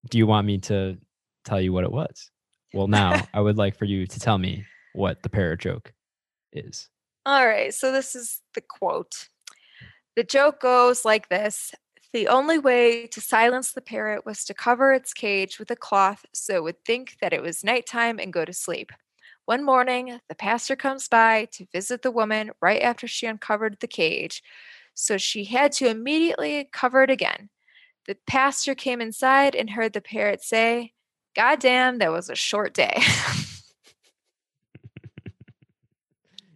[0.10, 0.98] Do you want me to
[1.44, 2.30] tell you what it was?
[2.72, 5.92] Well, now I would like for you to tell me what the parrot joke
[6.54, 6.88] is.
[7.26, 7.74] All right.
[7.74, 9.28] So this is the quote.
[10.16, 11.74] The joke goes like this
[12.14, 16.26] The only way to silence the parrot was to cover its cage with a cloth
[16.32, 18.92] so it would think that it was nighttime and go to sleep.
[19.46, 23.88] One morning, the pastor comes by to visit the woman right after she uncovered the
[23.88, 24.42] cage,
[24.96, 27.50] so she had to immediately cover it again.
[28.08, 30.94] The pastor came inside and heard the parrot say,
[31.36, 32.98] God damn, that was a short day.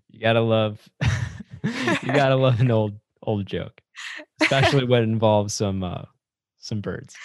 [0.10, 0.90] you gotta love
[1.64, 3.82] you gotta love an old old joke.
[4.42, 6.06] Especially when it involves some uh
[6.60, 7.16] some birds.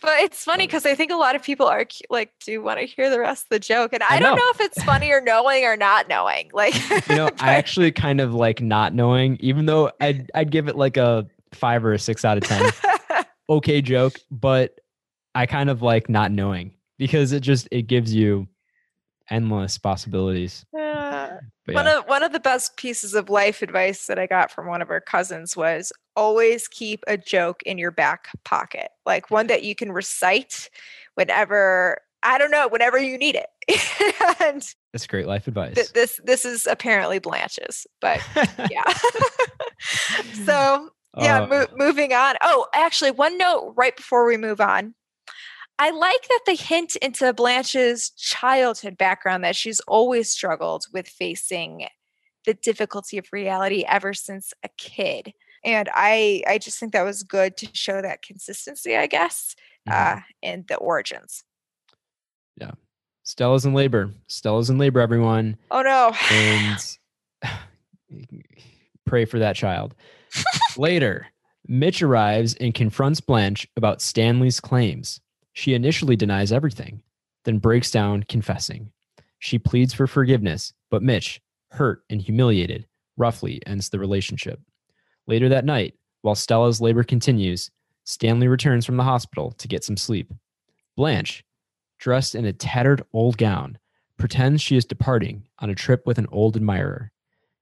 [0.00, 2.86] But it's funny because I think a lot of people are like do want to
[2.86, 4.42] hear the rest of the joke, and I, I don't know.
[4.42, 6.50] know if it's funny or knowing or not knowing.
[6.52, 6.74] Like,
[7.08, 7.42] you know, but...
[7.42, 11.26] I actually kind of like not knowing, even though I'd I'd give it like a
[11.52, 12.70] five or a six out of ten.
[13.50, 14.80] okay joke, but
[15.34, 18.48] I kind of like not knowing because it just it gives you
[19.30, 20.64] endless possibilities.
[20.76, 21.28] Uh,
[21.66, 24.82] one of one of the best pieces of life advice that I got from one
[24.82, 29.62] of our cousins was always keep a joke in your back pocket, like one that
[29.62, 30.70] you can recite
[31.14, 33.46] whenever I don't know, whenever you need it.
[34.40, 35.74] and that's great life advice.
[35.74, 38.20] Th- this this is apparently Blanche's, but
[38.70, 38.82] yeah.
[40.44, 42.36] so yeah, uh, mo- moving on.
[42.42, 44.94] Oh, actually, one note right before we move on.
[45.78, 51.86] I like that they hint into Blanche's childhood background that she's always struggled with facing
[52.44, 55.32] the difficulty of reality ever since a kid.
[55.64, 59.54] And I I just think that was good to show that consistency, I guess,
[59.88, 60.18] mm-hmm.
[60.18, 61.44] uh, in the origins.
[62.56, 62.72] Yeah.
[63.22, 64.10] Stella's in labor.
[64.26, 65.56] Stella's in labor, everyone.
[65.70, 66.12] Oh no.
[66.30, 66.98] And
[69.06, 69.94] pray for that child.
[70.76, 71.26] Later,
[71.66, 75.20] Mitch arrives and confronts Blanche about Stanley's claims.
[75.52, 77.02] She initially denies everything,
[77.44, 78.92] then breaks down, confessing.
[79.38, 81.40] She pleads for forgiveness, but Mitch,
[81.70, 82.86] hurt and humiliated,
[83.16, 84.60] roughly ends the relationship.
[85.26, 87.70] Later that night, while Stella's labor continues,
[88.04, 90.32] Stanley returns from the hospital to get some sleep.
[90.96, 91.44] Blanche,
[91.98, 93.78] dressed in a tattered old gown,
[94.18, 97.12] pretends she is departing on a trip with an old admirer.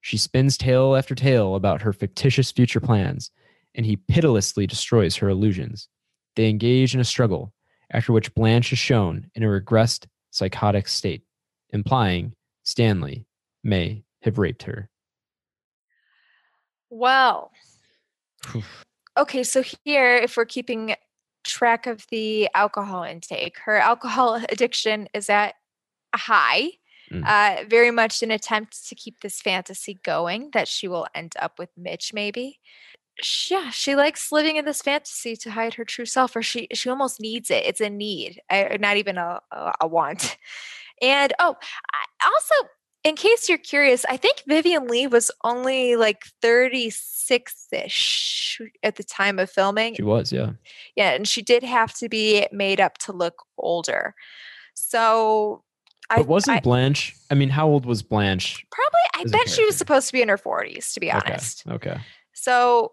[0.00, 3.30] She spins tale after tale about her fictitious future plans,
[3.74, 5.88] and he pitilessly destroys her illusions.
[6.36, 7.52] They engage in a struggle,
[7.90, 11.22] after which Blanche is shown in a regressed psychotic state,
[11.70, 13.26] implying Stanley
[13.62, 14.88] may have raped her.
[16.91, 17.51] Well,
[19.16, 20.95] okay, so here, if we're keeping
[21.45, 25.55] track of the alcohol intake, her alcohol addiction is at
[26.14, 26.70] a high.
[27.11, 27.24] Mm.
[27.26, 31.59] Uh, very much an attempt to keep this fantasy going that she will end up
[31.59, 32.61] with Mitch, maybe.
[33.20, 36.68] she, yeah, she likes living in this fantasy to hide her true self, or she
[36.74, 37.64] she almost needs it.
[37.66, 40.36] It's a need, not even a, a, a want.
[41.03, 41.57] And oh,
[41.95, 42.68] I also
[43.05, 49.05] in case you're curious, I think Vivien Leigh was only like 36 ish at the
[49.05, 49.94] time of filming.
[49.94, 50.53] She was, yeah.
[50.96, 51.12] Yeah.
[51.12, 54.14] And she did have to be made up to look older.
[54.74, 55.62] So
[56.09, 57.14] but I wasn't I, Blanche.
[57.30, 58.64] I mean, how old was Blanche?
[58.70, 61.64] Probably, I bet she was supposed to be in her 40s, to be honest.
[61.66, 61.90] Okay.
[61.90, 62.01] okay.
[62.32, 62.92] So,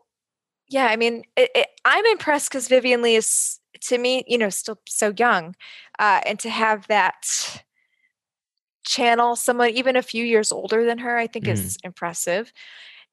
[0.67, 4.49] yeah, I mean, it, it, I'm impressed because Vivien Leigh is, to me, you know,
[4.49, 5.55] still so young.
[5.97, 7.63] Uh, and to have that
[8.85, 11.51] channel someone even a few years older than her, I think mm.
[11.51, 12.51] is impressive.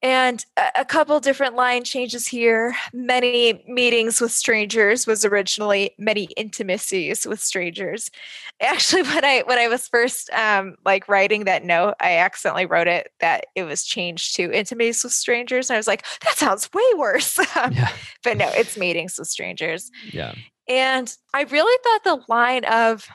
[0.03, 0.45] And
[0.75, 2.75] a, couple different line changes here.
[2.91, 8.11] Many meetings with strangers was originally many intimacies with strangers.
[8.61, 12.89] Actually, when I when I was first um, like writing that note, I accidentally wrote
[12.89, 15.69] it that it was changed to intimacies with strangers.
[15.69, 17.39] And I was like, that sounds way worse.
[17.55, 17.89] yeah.
[18.25, 19.89] But no, it's meetings with strangers.
[20.11, 20.35] Yeah.
[20.67, 23.07] And I really thought the line of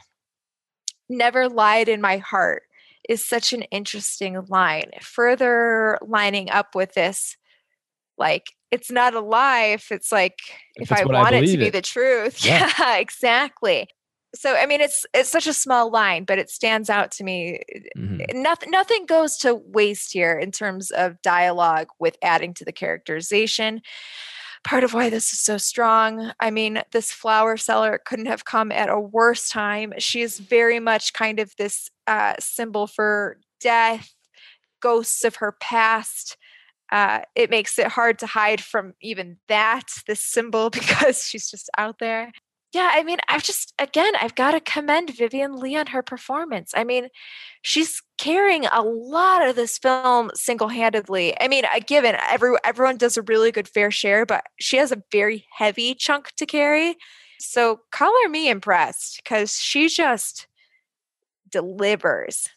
[1.09, 2.63] never lied in my heart
[3.09, 4.91] is such an interesting line.
[5.01, 7.37] Further lining up with this,
[8.19, 10.39] like it's not a lie if it's like
[10.77, 12.45] if, if I want I it to be the truth.
[12.45, 12.71] Yeah.
[12.79, 13.89] yeah, exactly.
[14.35, 17.63] So I mean it's it's such a small line, but it stands out to me.
[17.97, 18.43] Mm-hmm.
[18.43, 23.81] Nothing nothing goes to waste here in terms of dialogue with adding to the characterization
[24.65, 26.33] part of why this is so strong.
[26.41, 29.93] I mean, this flower seller couldn't have come at a worse time.
[29.99, 34.15] She is very much kind of this uh, symbol for death,
[34.81, 36.37] ghosts of her past.
[36.91, 41.71] Uh, it makes it hard to hide from even that, this symbol, because she's just
[41.77, 42.33] out there
[42.79, 46.71] yeah, I mean, I've just again, I've got to commend Vivien Leigh on her performance.
[46.77, 47.09] I mean,
[47.63, 51.35] she's carrying a lot of this film single-handedly.
[51.41, 55.03] I mean, given every everyone does a really good fair share, but she has a
[55.11, 56.97] very heavy chunk to carry.
[57.41, 60.47] So color me impressed because she just
[61.51, 62.49] delivers.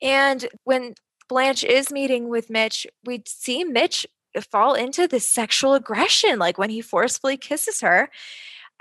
[0.00, 0.94] And when
[1.28, 4.06] Blanche is meeting with Mitch, we see Mitch
[4.52, 8.08] fall into this sexual aggression, like when he forcefully kisses her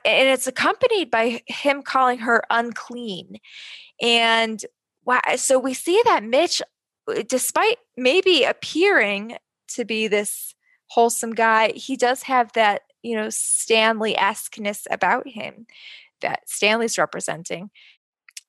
[0.06, 3.38] and it's accompanied by him calling her unclean.
[4.02, 4.64] And
[5.36, 6.62] so we see that Mitch,
[7.08, 9.38] uh, despite maybe appearing
[9.70, 10.56] to be this
[10.88, 15.66] wholesome guy, he does have that, you know, Stanley esqueness about him
[16.22, 17.72] that Stanley's representing.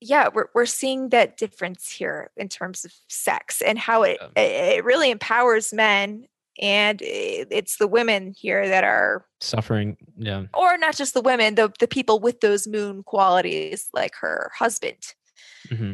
[0.00, 4.84] Yeah, we're, we're seeing that difference here in terms of sex and how it, it
[4.84, 6.26] really empowers men
[6.61, 10.44] and it's the women here that are suffering yeah.
[10.55, 14.98] or not just the women the, the people with those moon qualities like her husband.
[15.68, 15.92] Mm-hmm.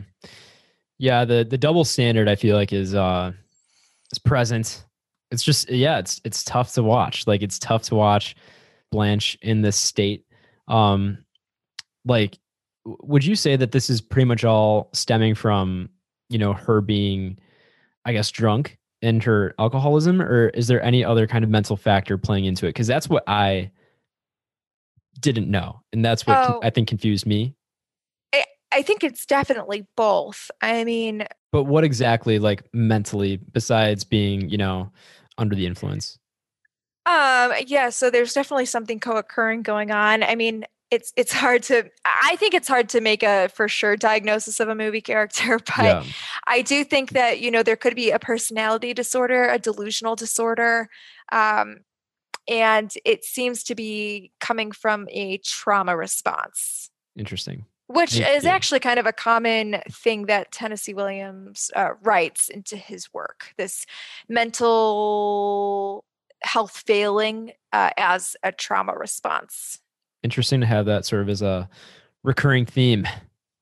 [0.99, 3.33] yeah the the double standard i feel like is uh
[4.13, 4.85] is present.
[5.31, 7.27] It's just yeah it's it's tough to watch.
[7.27, 8.35] Like it's tough to watch
[8.91, 10.25] blanche in this state.
[10.69, 11.19] Um
[12.05, 12.39] like
[12.85, 15.91] would you say that this is pretty much all stemming from
[16.31, 17.39] you know her being
[18.07, 22.19] i guess drunk and her alcoholism or is there any other kind of mental factor
[22.19, 22.71] playing into it?
[22.71, 23.71] Because that's what i
[25.21, 27.55] didn't know and that's what oh, i think confused me.
[28.33, 30.51] I, I think it's definitely both.
[30.61, 34.93] I mean but what exactly like mentally besides being you know
[35.39, 36.19] under the influence?
[37.07, 40.23] Um yeah so there's definitely something co-occurring going on.
[40.23, 43.97] I mean it's it's hard to i think it's hard to make a for sure
[43.97, 46.05] diagnosis of a movie character but yeah.
[46.47, 50.89] i do think that you know there could be a personality disorder a delusional disorder
[51.31, 51.81] um,
[52.49, 56.91] and it seems to be coming from a trauma response.
[57.17, 57.67] Interesting.
[57.89, 63.15] Which is actually kind of a common thing that tennessee williams uh, writes into his
[63.15, 63.87] work this
[64.29, 66.05] mental
[66.43, 69.79] health failing uh, as a trauma response
[70.23, 71.69] interesting to have that sort of as a
[72.25, 73.07] recurring theme.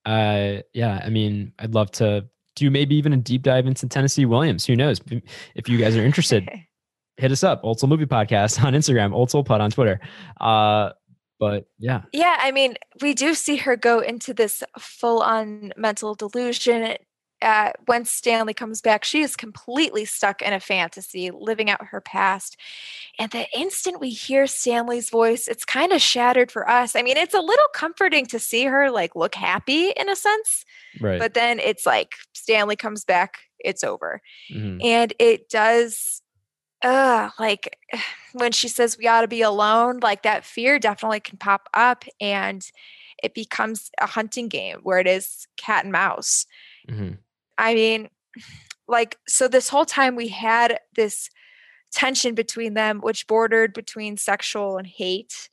[0.04, 4.24] Uh, yeah, I mean, I'd love to do maybe even a deep dive into Tennessee
[4.24, 4.64] Williams.
[4.66, 5.00] Who knows?
[5.54, 6.48] If you guys are interested,
[7.16, 7.60] hit us up.
[7.62, 10.00] Old Soul Movie Podcast on Instagram, Old Soul Pod on Twitter.
[10.40, 10.90] Uh,
[11.38, 12.02] but yeah.
[12.12, 16.96] Yeah, I mean, we do see her go into this full on mental delusion
[17.42, 22.00] uh, when Stanley comes back, she is completely stuck in a fantasy, living out her
[22.00, 22.56] past.
[23.18, 26.96] And the instant we hear Stanley's voice, it's kind of shattered for us.
[26.96, 30.64] I mean, it's a little comforting to see her like look happy in a sense.
[31.00, 31.18] Right.
[31.18, 34.22] But then it's like Stanley comes back, it's over.
[34.52, 34.78] Mm-hmm.
[34.82, 36.22] And it does
[36.82, 37.78] uh like
[38.32, 42.04] when she says we ought to be alone, like that fear definitely can pop up
[42.18, 42.66] and
[43.22, 46.46] it becomes a hunting game where it is cat and mouse.
[46.88, 47.14] Mm-hmm
[47.58, 48.08] I mean,
[48.88, 51.30] like, so this whole time we had this
[51.92, 55.48] tension between them, which bordered between sexual and hate.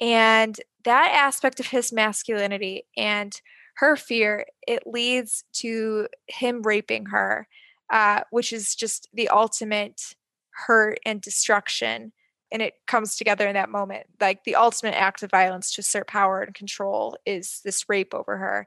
[0.00, 3.40] And that aspect of his masculinity and
[3.76, 7.46] her fear, it leads to him raping her,
[7.90, 10.14] uh, which is just the ultimate
[10.66, 12.12] hurt and destruction.
[12.52, 14.06] And it comes together in that moment.
[14.20, 18.36] Like the ultimate act of violence to assert power and control is this rape over
[18.36, 18.66] her.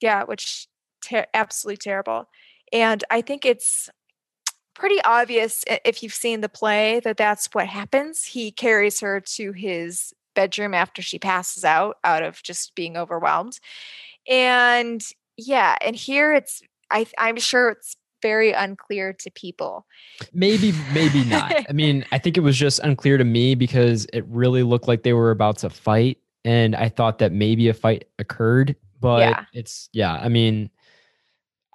[0.00, 0.68] Yeah, which
[1.02, 2.28] ter- absolutely terrible.
[2.72, 3.88] And I think it's
[4.74, 8.24] pretty obvious if you've seen the play that that's what happens.
[8.24, 13.58] He carries her to his bedroom after she passes out out of just being overwhelmed.
[14.28, 15.02] And
[15.36, 19.86] yeah, and here it's I I'm sure it's very unclear to people.
[20.32, 21.54] Maybe, maybe not.
[21.68, 25.02] I mean, I think it was just unclear to me because it really looked like
[25.02, 26.18] they were about to fight.
[26.44, 29.44] And I thought that maybe a fight occurred, but yeah.
[29.52, 30.70] it's, yeah, I mean,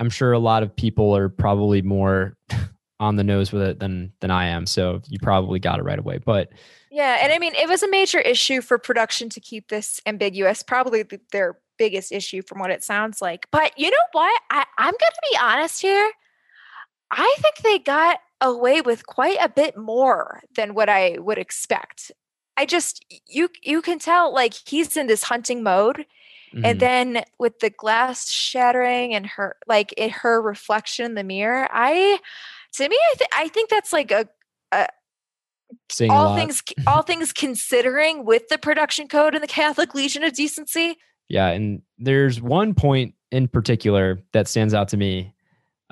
[0.02, 2.36] I'm sure a lot of people are probably more
[3.00, 4.66] on the nose with it than than I am.
[4.66, 6.18] So you probably got it right away.
[6.18, 6.52] But
[6.90, 10.64] yeah, and I mean, it was a major issue for production to keep this ambiguous.
[10.64, 13.48] Probably their biggest issue, from what it sounds like.
[13.52, 14.42] But you know what?
[14.50, 16.12] I, I'm to be honest here.
[17.12, 22.12] I think they got away with quite a bit more than what I would expect.
[22.58, 26.08] I just you you can tell like he's in this hunting mode.
[26.54, 26.66] Mm-hmm.
[26.66, 31.68] And then with the glass shattering and her like in her reflection in the mirror,
[31.72, 32.20] I
[32.74, 34.28] to me I, th- I think that's like a,
[34.72, 34.88] a
[36.10, 40.98] all things all things considering with the production code and the Catholic Legion of Decency.
[41.30, 45.34] Yeah, and there's one point in particular that stands out to me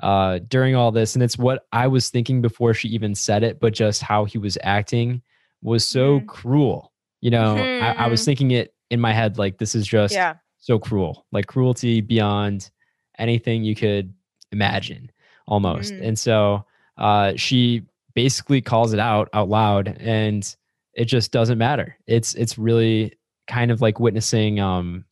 [0.02, 3.60] uh, during all this, and it's what I was thinking before she even said it,
[3.60, 5.22] but just how he was acting
[5.62, 6.26] was so mm-hmm.
[6.26, 6.92] cruel.
[7.20, 7.84] You know, mm-hmm.
[7.84, 8.24] I, I, was mm-hmm.
[8.26, 10.36] thinking it in my head like this is just yeah.
[10.60, 12.70] So cruel, like cruelty beyond
[13.18, 14.12] anything you could
[14.52, 15.10] imagine,
[15.46, 15.92] almost.
[15.92, 16.04] Mm-hmm.
[16.04, 16.64] And so
[16.98, 17.82] uh, she
[18.14, 20.56] basically calls it out out loud, and
[20.94, 21.96] it just doesn't matter.
[22.06, 23.14] It's it's really
[23.46, 25.04] kind of like witnessing, um,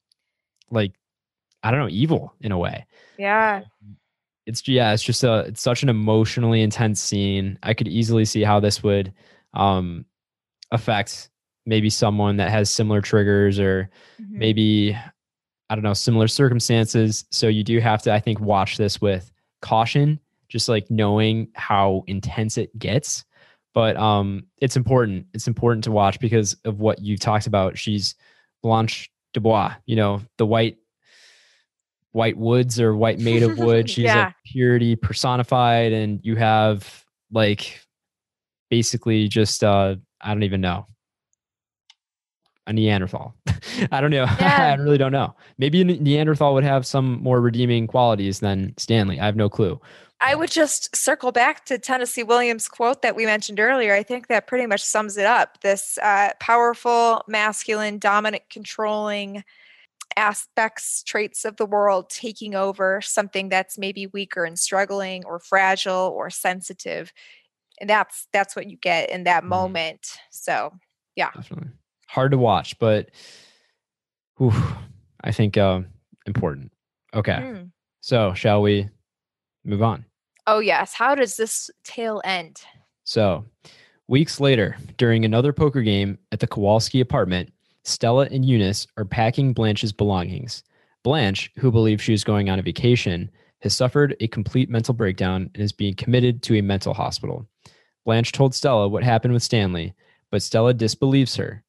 [0.70, 0.92] like
[1.62, 2.86] I don't know, evil in a way.
[3.18, 3.62] Yeah
[4.48, 7.58] it's yeah, it's just a it's such an emotionally intense scene.
[7.62, 9.12] I could easily see how this would
[9.52, 10.06] um
[10.72, 11.28] affect
[11.66, 13.90] maybe someone that has similar triggers or
[14.20, 14.38] mm-hmm.
[14.38, 14.98] maybe
[15.70, 17.24] I don't know, similar circumstances.
[17.30, 22.04] So you do have to I think watch this with caution, just like knowing how
[22.06, 23.24] intense it gets.
[23.74, 25.26] But um it's important.
[25.34, 27.76] It's important to watch because of what you talked about.
[27.78, 28.14] She's
[28.62, 30.78] Blanche Dubois, you know, the white
[32.12, 33.90] white woods or white made of wood.
[33.90, 34.26] She's yeah.
[34.26, 37.80] like purity personified, and you have like
[38.70, 40.86] basically just uh I don't even know
[42.68, 43.34] a Neanderthal.
[43.92, 44.26] I don't know.
[44.38, 44.76] Yeah.
[44.78, 45.34] I really don't know.
[45.58, 49.18] Maybe Neanderthal would have some more redeeming qualities than Stanley.
[49.18, 49.80] I have no clue.
[50.20, 53.94] I would just circle back to Tennessee Williams' quote that we mentioned earlier.
[53.94, 55.60] I think that pretty much sums it up.
[55.60, 59.44] This uh, powerful, masculine, dominant, controlling
[60.16, 66.12] aspects, traits of the world taking over something that's maybe weaker and struggling or fragile
[66.16, 67.12] or sensitive.
[67.80, 69.48] And that's that's what you get in that mm.
[69.48, 70.18] moment.
[70.30, 70.72] So
[71.14, 71.30] yeah.
[71.34, 71.70] Definitely.
[72.08, 73.10] Hard to watch, but
[74.36, 74.52] whew,
[75.22, 75.82] I think uh,
[76.26, 76.72] important.
[77.14, 77.32] Okay.
[77.32, 77.70] Mm.
[78.00, 78.88] So shall we
[79.64, 80.04] move on?
[80.46, 80.94] Oh yes.
[80.94, 82.62] How does this tale end?
[83.04, 83.44] So
[84.08, 87.52] weeks later, during another poker game at the Kowalski apartment,
[87.84, 90.62] Stella and Eunice are packing Blanche's belongings.
[91.04, 93.30] Blanche, who believes she is going on a vacation,
[93.60, 97.46] has suffered a complete mental breakdown and is being committed to a mental hospital.
[98.04, 99.94] Blanche told Stella what happened with Stanley,
[100.30, 101.64] but Stella disbelieves her.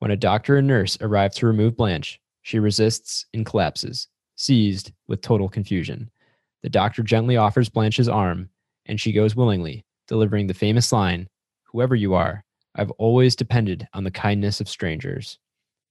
[0.00, 5.20] When a doctor and nurse arrive to remove Blanche, she resists and collapses, seized with
[5.20, 6.10] total confusion.
[6.62, 8.50] The doctor gently offers Blanche's arm,
[8.86, 11.28] and she goes willingly, delivering the famous line
[11.72, 12.44] Whoever you are,
[12.74, 15.38] I've always depended on the kindness of strangers.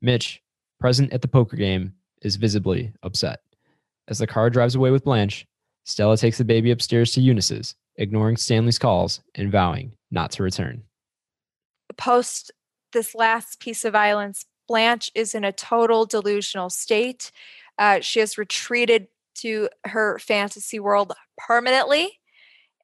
[0.02, 0.41] Mitch,
[0.80, 3.40] present at the poker game, is visibly upset.
[4.10, 5.45] As the car drives away with Blanche,
[5.86, 10.84] Stella takes the baby upstairs to Eunice's, ignoring Stanley's calls and vowing not to return.
[11.98, 12.52] Post
[12.91, 17.32] this last piece of violence, Blanche is in a total delusional state.
[17.78, 22.20] Uh, she has retreated to her fantasy world permanently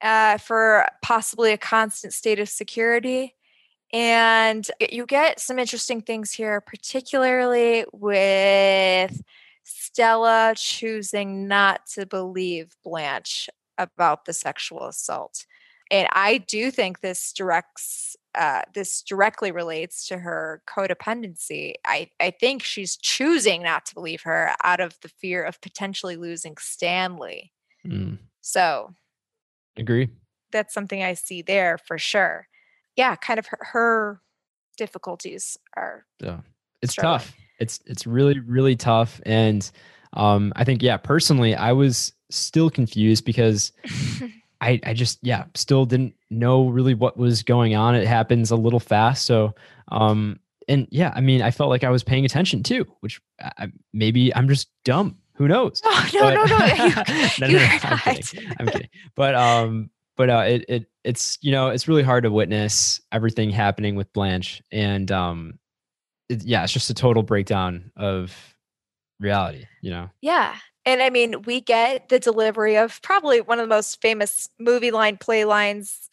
[0.02, 3.34] uh, for possibly a constant state of security.
[3.92, 9.22] And you get some interesting things here, particularly with
[9.62, 15.46] Stella choosing not to believe Blanche about the sexual assault.
[15.90, 21.74] And I do think this directs uh, this directly relates to her codependency.
[21.84, 26.16] I, I think she's choosing not to believe her out of the fear of potentially
[26.16, 27.52] losing Stanley.
[27.86, 28.18] Mm.
[28.42, 28.92] So
[29.76, 30.10] agree.
[30.52, 32.48] That's something I see there for sure.
[32.96, 34.20] yeah, kind of her, her
[34.76, 36.04] difficulties are.
[36.20, 36.40] Yeah,
[36.82, 37.18] it's struggling.
[37.20, 37.36] tough.
[37.58, 39.68] It's it's really really tough, and
[40.12, 43.72] um, I think yeah, personally, I was still confused because
[44.60, 47.94] I I just yeah still didn't know really what was going on.
[47.94, 49.54] It happens a little fast, so
[49.88, 50.38] um,
[50.68, 54.34] and yeah, I mean, I felt like I was paying attention too, which I, maybe
[54.34, 55.18] I'm just dumb.
[55.34, 55.82] Who knows?
[55.84, 56.94] Oh, no, But- no, no, you,
[57.40, 58.52] no, you no, are I'm kidding.
[58.58, 58.88] I'm kidding.
[59.14, 63.50] But um, but uh, it it it's you know it's really hard to witness everything
[63.50, 65.58] happening with Blanche, and um,
[66.28, 68.34] it, yeah, it's just a total breakdown of
[69.20, 69.66] reality.
[69.82, 70.56] You know, Yeah.
[70.86, 74.92] And I mean, we get the delivery of probably one of the most famous movie
[74.92, 76.08] line, play lines,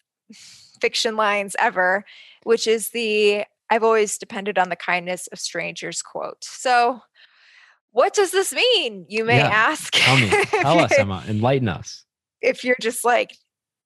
[0.80, 2.04] fiction lines ever,
[2.42, 6.44] which is the I've always depended on the kindness of strangers quote.
[6.44, 7.00] So,
[7.92, 9.06] what does this mean?
[9.08, 9.48] You may Yeah.
[9.48, 9.94] ask.
[9.94, 10.28] tell me,
[10.60, 12.04] tell us, Emma, enlighten us.
[12.42, 13.36] if you're just like,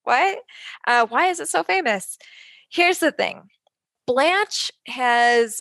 [0.04, 0.38] what?
[0.86, 2.18] Uh, why is it so famous?
[2.70, 3.42] Here's the thing
[4.06, 5.60] Blanche has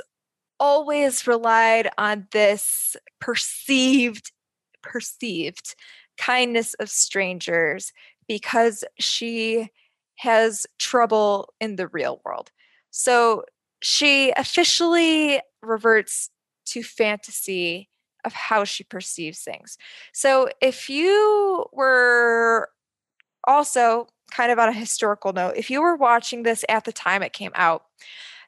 [0.59, 4.31] always relied on this perceived,
[4.81, 5.75] perceived
[6.17, 7.93] kindness of strangers
[8.27, 9.69] because she
[10.17, 12.51] has trouble in the real world.
[12.91, 13.43] So
[13.81, 16.29] she officially reverts
[16.67, 17.89] to fantasy
[18.25, 19.77] of how she perceives things.
[20.13, 22.69] So if you were
[23.45, 27.23] also kind of on a historical note, if you were watching this at the time
[27.23, 27.83] it came out,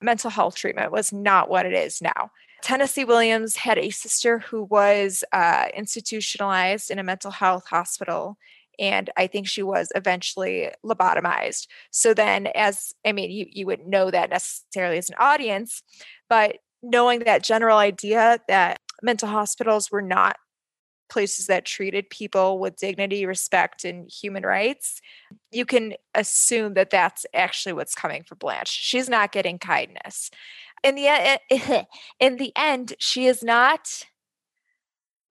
[0.02, 2.32] mental health treatment was not what it is now.
[2.62, 8.38] Tennessee Williams had a sister who was uh, institutionalized in a mental health hospital.
[8.78, 11.68] And I think she was eventually lobotomized.
[11.92, 15.84] So then, as I mean, you, you wouldn't know that necessarily as an audience,
[16.30, 20.38] but knowing that general idea that mental hospitals were not
[21.10, 25.02] places that treated people with dignity, respect, and human rights,
[25.52, 28.70] you can assume that that's actually what's coming for Blanche.
[28.70, 30.30] She's not getting kindness.
[30.84, 31.86] In the e-
[32.20, 34.06] in the end, she is not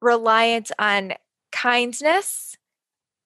[0.00, 1.14] reliant on
[1.52, 2.56] kindness.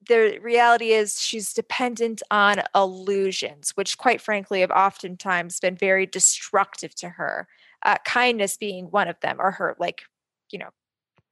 [0.08, 6.94] The reality is she's dependent on illusions, which, quite frankly, have oftentimes been very destructive
[6.96, 7.46] to her.
[7.84, 10.02] Uh, kindness being one of them, or her like,
[10.50, 10.70] you know,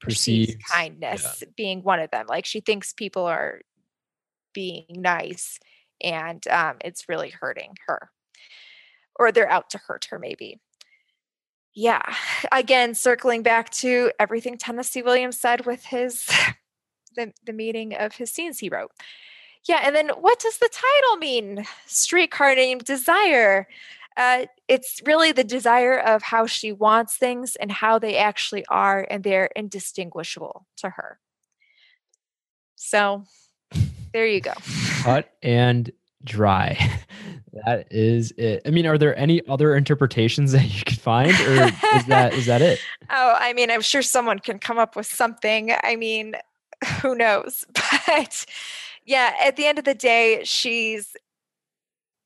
[0.00, 2.26] perceived kindness being one of them.
[2.28, 3.60] Like she thinks people are
[4.52, 5.60] being nice
[6.02, 8.10] and um, it's really hurting her.
[9.18, 10.60] Or they're out to hurt her, maybe.
[11.74, 12.02] Yeah.
[12.52, 16.26] Again, circling back to everything Tennessee Williams said with his
[17.16, 18.92] the, the meeting of his scenes he wrote.
[19.68, 21.66] Yeah, and then what does the title mean?
[21.86, 23.68] Streetcar named Desire.
[24.16, 29.06] Uh, it's really the desire of how she wants things and how they actually are,
[29.10, 31.18] and they're indistinguishable to her.
[32.76, 33.24] So
[34.12, 34.54] there you go.
[35.02, 35.90] cut and
[36.24, 36.78] dry.
[37.64, 38.62] that is it.
[38.66, 41.64] I mean, are there any other interpretations that you find, or
[41.96, 42.80] is that is that it?
[43.12, 45.72] Oh, I mean, I'm sure someone can come up with something.
[45.82, 46.34] I mean,
[47.02, 47.64] who knows?
[48.06, 48.46] But
[49.04, 51.16] yeah, at the end of the day, she's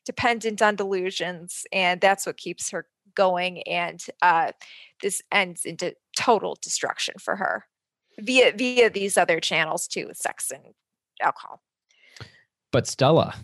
[0.04, 3.62] dependent on delusions, and that's what keeps her going.
[3.62, 4.52] And uh,
[5.02, 7.66] this ends into total destruction for her
[8.18, 10.74] via via these other channels too, with sex and
[11.20, 11.62] alcohol.
[12.70, 13.34] But Stella,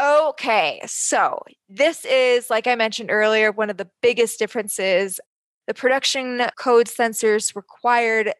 [0.00, 5.18] Okay, so this is, like I mentioned earlier, one of the biggest differences.
[5.66, 8.32] The production code censors required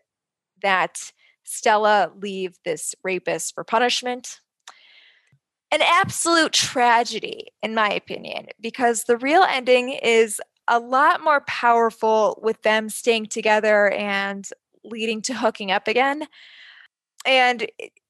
[0.63, 1.13] that
[1.43, 4.41] Stella leave this rapist for punishment.
[5.73, 12.39] An absolute tragedy, in my opinion, because the real ending is a lot more powerful
[12.43, 14.49] with them staying together and
[14.85, 16.27] leading to hooking up again.
[17.27, 17.67] And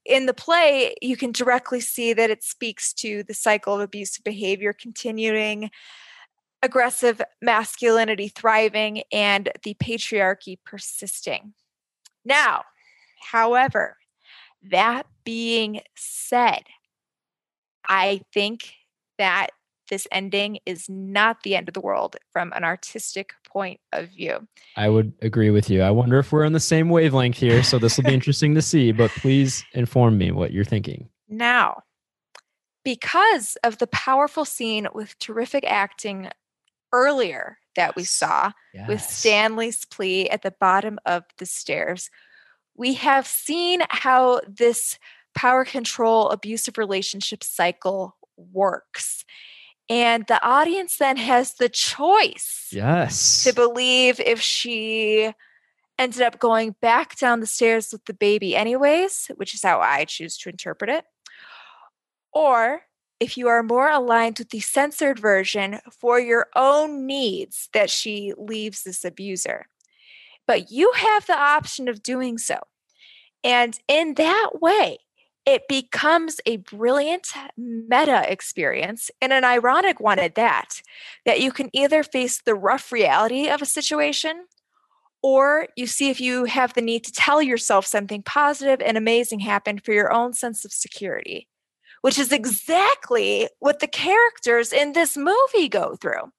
[0.08, 4.24] in the play, you can directly see that it speaks to the cycle of abusive
[4.24, 5.70] behavior continuing,
[6.62, 11.52] aggressive masculinity thriving, and the patriarchy persisting.
[12.24, 12.64] Now,
[13.20, 13.98] however,
[14.70, 16.62] that being said,
[17.86, 18.72] I think
[19.18, 19.50] that
[19.90, 24.46] this ending is not the end of the world from an artistic point of view.
[24.76, 25.82] I would agree with you.
[25.82, 27.62] I wonder if we're on the same wavelength here.
[27.62, 28.92] So this will be interesting to see.
[28.92, 31.08] But please inform me what you're thinking.
[31.28, 31.82] Now,
[32.84, 36.30] because of the powerful scene with terrific acting
[36.92, 38.10] earlier that we Yes.
[38.10, 38.52] saw
[38.88, 42.10] with Stanley's plea at the bottom of the stairs,
[42.74, 44.98] we have seen how this
[45.34, 49.24] power control abusive relationship cycle works.
[49.88, 53.44] And the audience then has the choice Yes.
[53.44, 55.32] to believe if she
[55.98, 60.04] ended up going back down the stairs with the baby anyways, which is how I
[60.04, 61.04] choose to interpret it,
[62.32, 62.82] or
[63.18, 68.32] if you are more aligned with the censored version for your own needs that she
[68.36, 69.66] leaves this abuser.
[70.46, 72.58] But you have the option of doing so.
[73.42, 74.98] And in that way,
[75.48, 80.82] it becomes a brilliant meta experience and an ironic one at that,
[81.24, 84.44] that you can either face the rough reality of a situation
[85.22, 89.40] or you see if you have the need to tell yourself something positive and amazing
[89.40, 91.48] happened for your own sense of security,
[92.02, 96.30] which is exactly what the characters in this movie go through.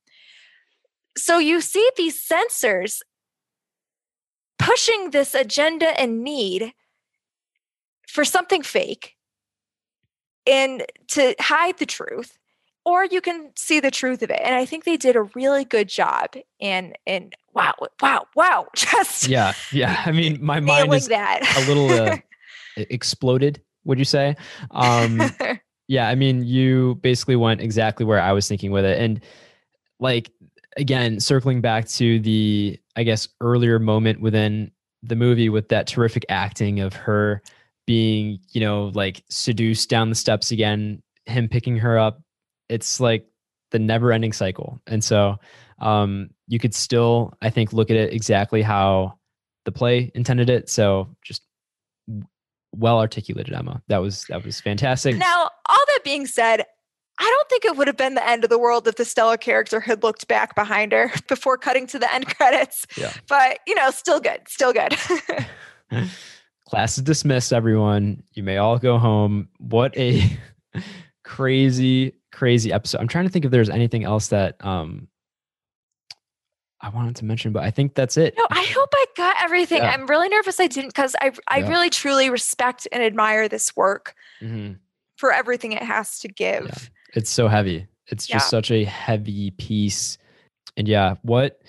[1.17, 3.01] So you see these censors
[4.59, 6.73] pushing this agenda and need
[8.09, 9.15] for something fake
[10.47, 12.37] and to hide the truth
[12.85, 14.39] or you can see the truth of it.
[14.43, 19.27] And i think they did a really good job and and wow wow wow just
[19.27, 21.41] yeah yeah i mean my mind is that.
[21.57, 22.17] a little uh,
[22.77, 24.35] exploded would you say?
[24.71, 25.21] Um
[25.87, 28.99] yeah i mean you basically went exactly where i was thinking with it.
[28.99, 29.21] And
[29.99, 30.31] like
[30.77, 34.71] again circling back to the i guess earlier moment within
[35.03, 37.41] the movie with that terrific acting of her
[37.89, 42.21] being, you know, like seduced down the steps again, him picking her up.
[42.69, 43.25] It's like
[43.71, 44.79] the never ending cycle.
[44.85, 45.37] And so
[45.79, 49.17] um, you could still, I think, look at it exactly how
[49.65, 50.69] the play intended it.
[50.69, 51.41] So just
[52.71, 53.81] well articulated, Emma.
[53.87, 55.17] That was that was fantastic.
[55.17, 56.63] Now, all that being said,
[57.19, 59.39] I don't think it would have been the end of the world if the Stella
[59.39, 62.85] character had looked back behind her before cutting to the end credits.
[62.95, 63.13] Yeah.
[63.27, 64.95] But you know, still good, still good.
[66.69, 68.21] class is dismissed everyone.
[68.33, 69.49] You may all go home.
[69.57, 70.37] What a
[71.23, 72.99] crazy crazy episode.
[72.99, 75.07] I'm trying to think if there's anything else that um
[76.81, 78.35] i wanted to mention but i think that's it.
[78.37, 79.79] No i hope i got everything.
[79.79, 79.91] Yeah.
[79.91, 81.67] i'm really nervous i didn't because i i yeah.
[81.67, 84.73] really truly respect and admire this work mm-hmm.
[85.17, 86.65] for everything it has to give.
[86.65, 86.77] Yeah.
[87.15, 87.87] it's so heavy.
[88.07, 90.17] It's just such a heavy piece.
[90.77, 91.61] And yeah what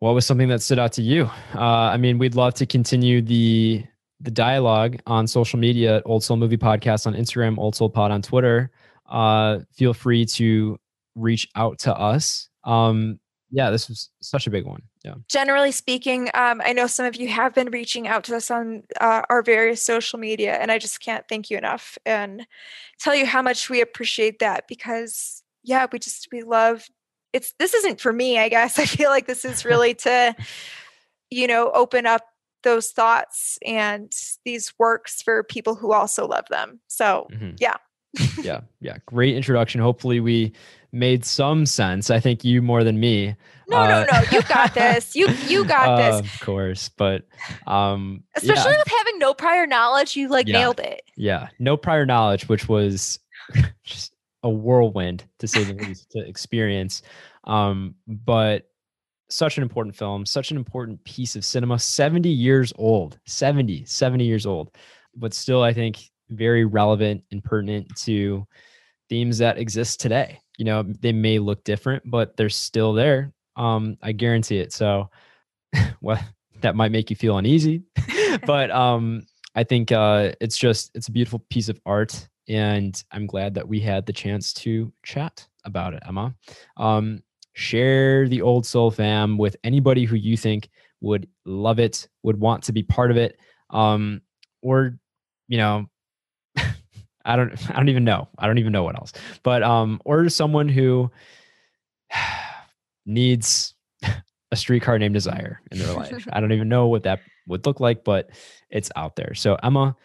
[0.00, 1.30] what was something that stood out to you?
[1.54, 3.84] Uh, I mean, we'd love to continue the
[4.20, 8.22] the dialogue on social media Old Soul Movie Podcast on Instagram, Old Soul Pod on
[8.22, 8.70] Twitter.
[9.06, 10.78] Uh, feel free to
[11.14, 12.48] reach out to us.
[12.64, 13.20] Um,
[13.50, 14.82] yeah, this was such a big one.
[15.04, 15.14] Yeah.
[15.28, 18.82] Generally speaking, um, I know some of you have been reaching out to us on
[19.00, 22.46] uh, our various social media, and I just can't thank you enough and
[22.98, 26.86] tell you how much we appreciate that because, yeah, we just we love
[27.36, 28.78] it's this isn't for me, I guess.
[28.78, 30.34] I feel like this is really to,
[31.30, 32.22] you know, open up
[32.62, 34.12] those thoughts and
[34.44, 36.80] these works for people who also love them.
[36.88, 37.50] So, mm-hmm.
[37.60, 37.76] yeah.
[38.42, 38.62] yeah.
[38.80, 38.96] Yeah.
[39.04, 39.80] Great introduction.
[39.80, 40.52] Hopefully, we
[40.90, 42.10] made some sense.
[42.10, 43.36] I think you more than me.
[43.68, 44.22] No, uh, no, no.
[44.32, 45.14] You got this.
[45.14, 46.34] You you got uh, this.
[46.34, 47.24] Of course, but
[47.66, 48.78] um especially yeah.
[48.78, 50.58] with having no prior knowledge, you like yeah.
[50.60, 51.02] nailed it.
[51.16, 53.18] Yeah, no prior knowledge, which was
[53.84, 54.15] just
[54.46, 57.02] a whirlwind to say the least to experience.
[57.44, 58.68] Um, but
[59.28, 64.24] such an important film, such an important piece of cinema, 70 years old, 70, 70
[64.24, 64.70] years old,
[65.16, 65.98] but still, I think,
[66.30, 68.46] very relevant and pertinent to
[69.08, 70.40] themes that exist today.
[70.58, 73.32] You know, they may look different, but they're still there.
[73.56, 74.72] Um, I guarantee it.
[74.72, 75.10] So,
[76.00, 76.22] well,
[76.60, 77.82] that might make you feel uneasy,
[78.46, 83.26] but um, I think uh, it's just it's a beautiful piece of art and I'm
[83.26, 86.34] glad that we had the chance to chat about it, Emma.
[86.76, 87.22] Um,
[87.54, 90.68] share the Old Soul fam with anybody who you think
[91.00, 93.38] would love it, would want to be part of it,
[93.70, 94.20] um,
[94.62, 94.98] or
[95.48, 95.86] you know,
[97.24, 99.12] I don't, I don't even know, I don't even know what else,
[99.42, 101.10] but um, or someone who
[103.06, 103.74] needs
[104.52, 106.26] a streetcar named Desire in their life.
[106.32, 108.30] I don't even know what that would look like, but
[108.70, 109.34] it's out there.
[109.34, 109.96] So Emma,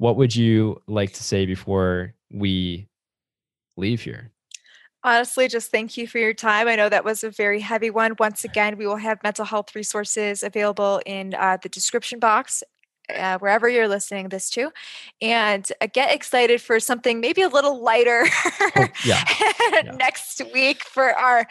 [0.00, 2.88] what would you like to say before we
[3.76, 4.32] leave here?
[5.04, 6.68] Honestly, just thank you for your time.
[6.68, 8.16] I know that was a very heavy one.
[8.18, 12.62] Once again, we will have mental health resources available in uh, the description box
[13.14, 14.70] uh, wherever you're listening this to
[15.20, 18.24] and uh, get excited for something maybe a little lighter
[18.76, 19.24] oh, yeah.
[19.72, 19.92] yeah.
[19.96, 21.44] next week for our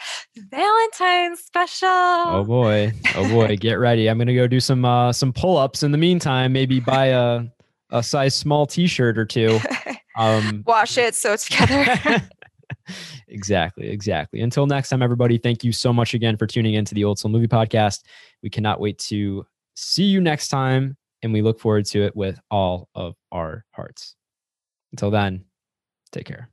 [0.48, 5.34] valentine's special oh boy oh boy get ready i'm gonna go do some uh some
[5.34, 7.42] pull-ups in the meantime maybe buy a
[7.90, 9.58] a size small t-shirt or two.
[10.18, 12.28] Um, Wash it so it's together.
[13.28, 14.40] exactly, exactly.
[14.40, 17.18] Until next time, everybody, thank you so much again for tuning in to the Old
[17.18, 18.02] Soul Movie Podcast.
[18.42, 22.38] We cannot wait to see you next time, and we look forward to it with
[22.50, 24.16] all of our hearts.
[24.92, 25.44] Until then,
[26.12, 26.50] take care.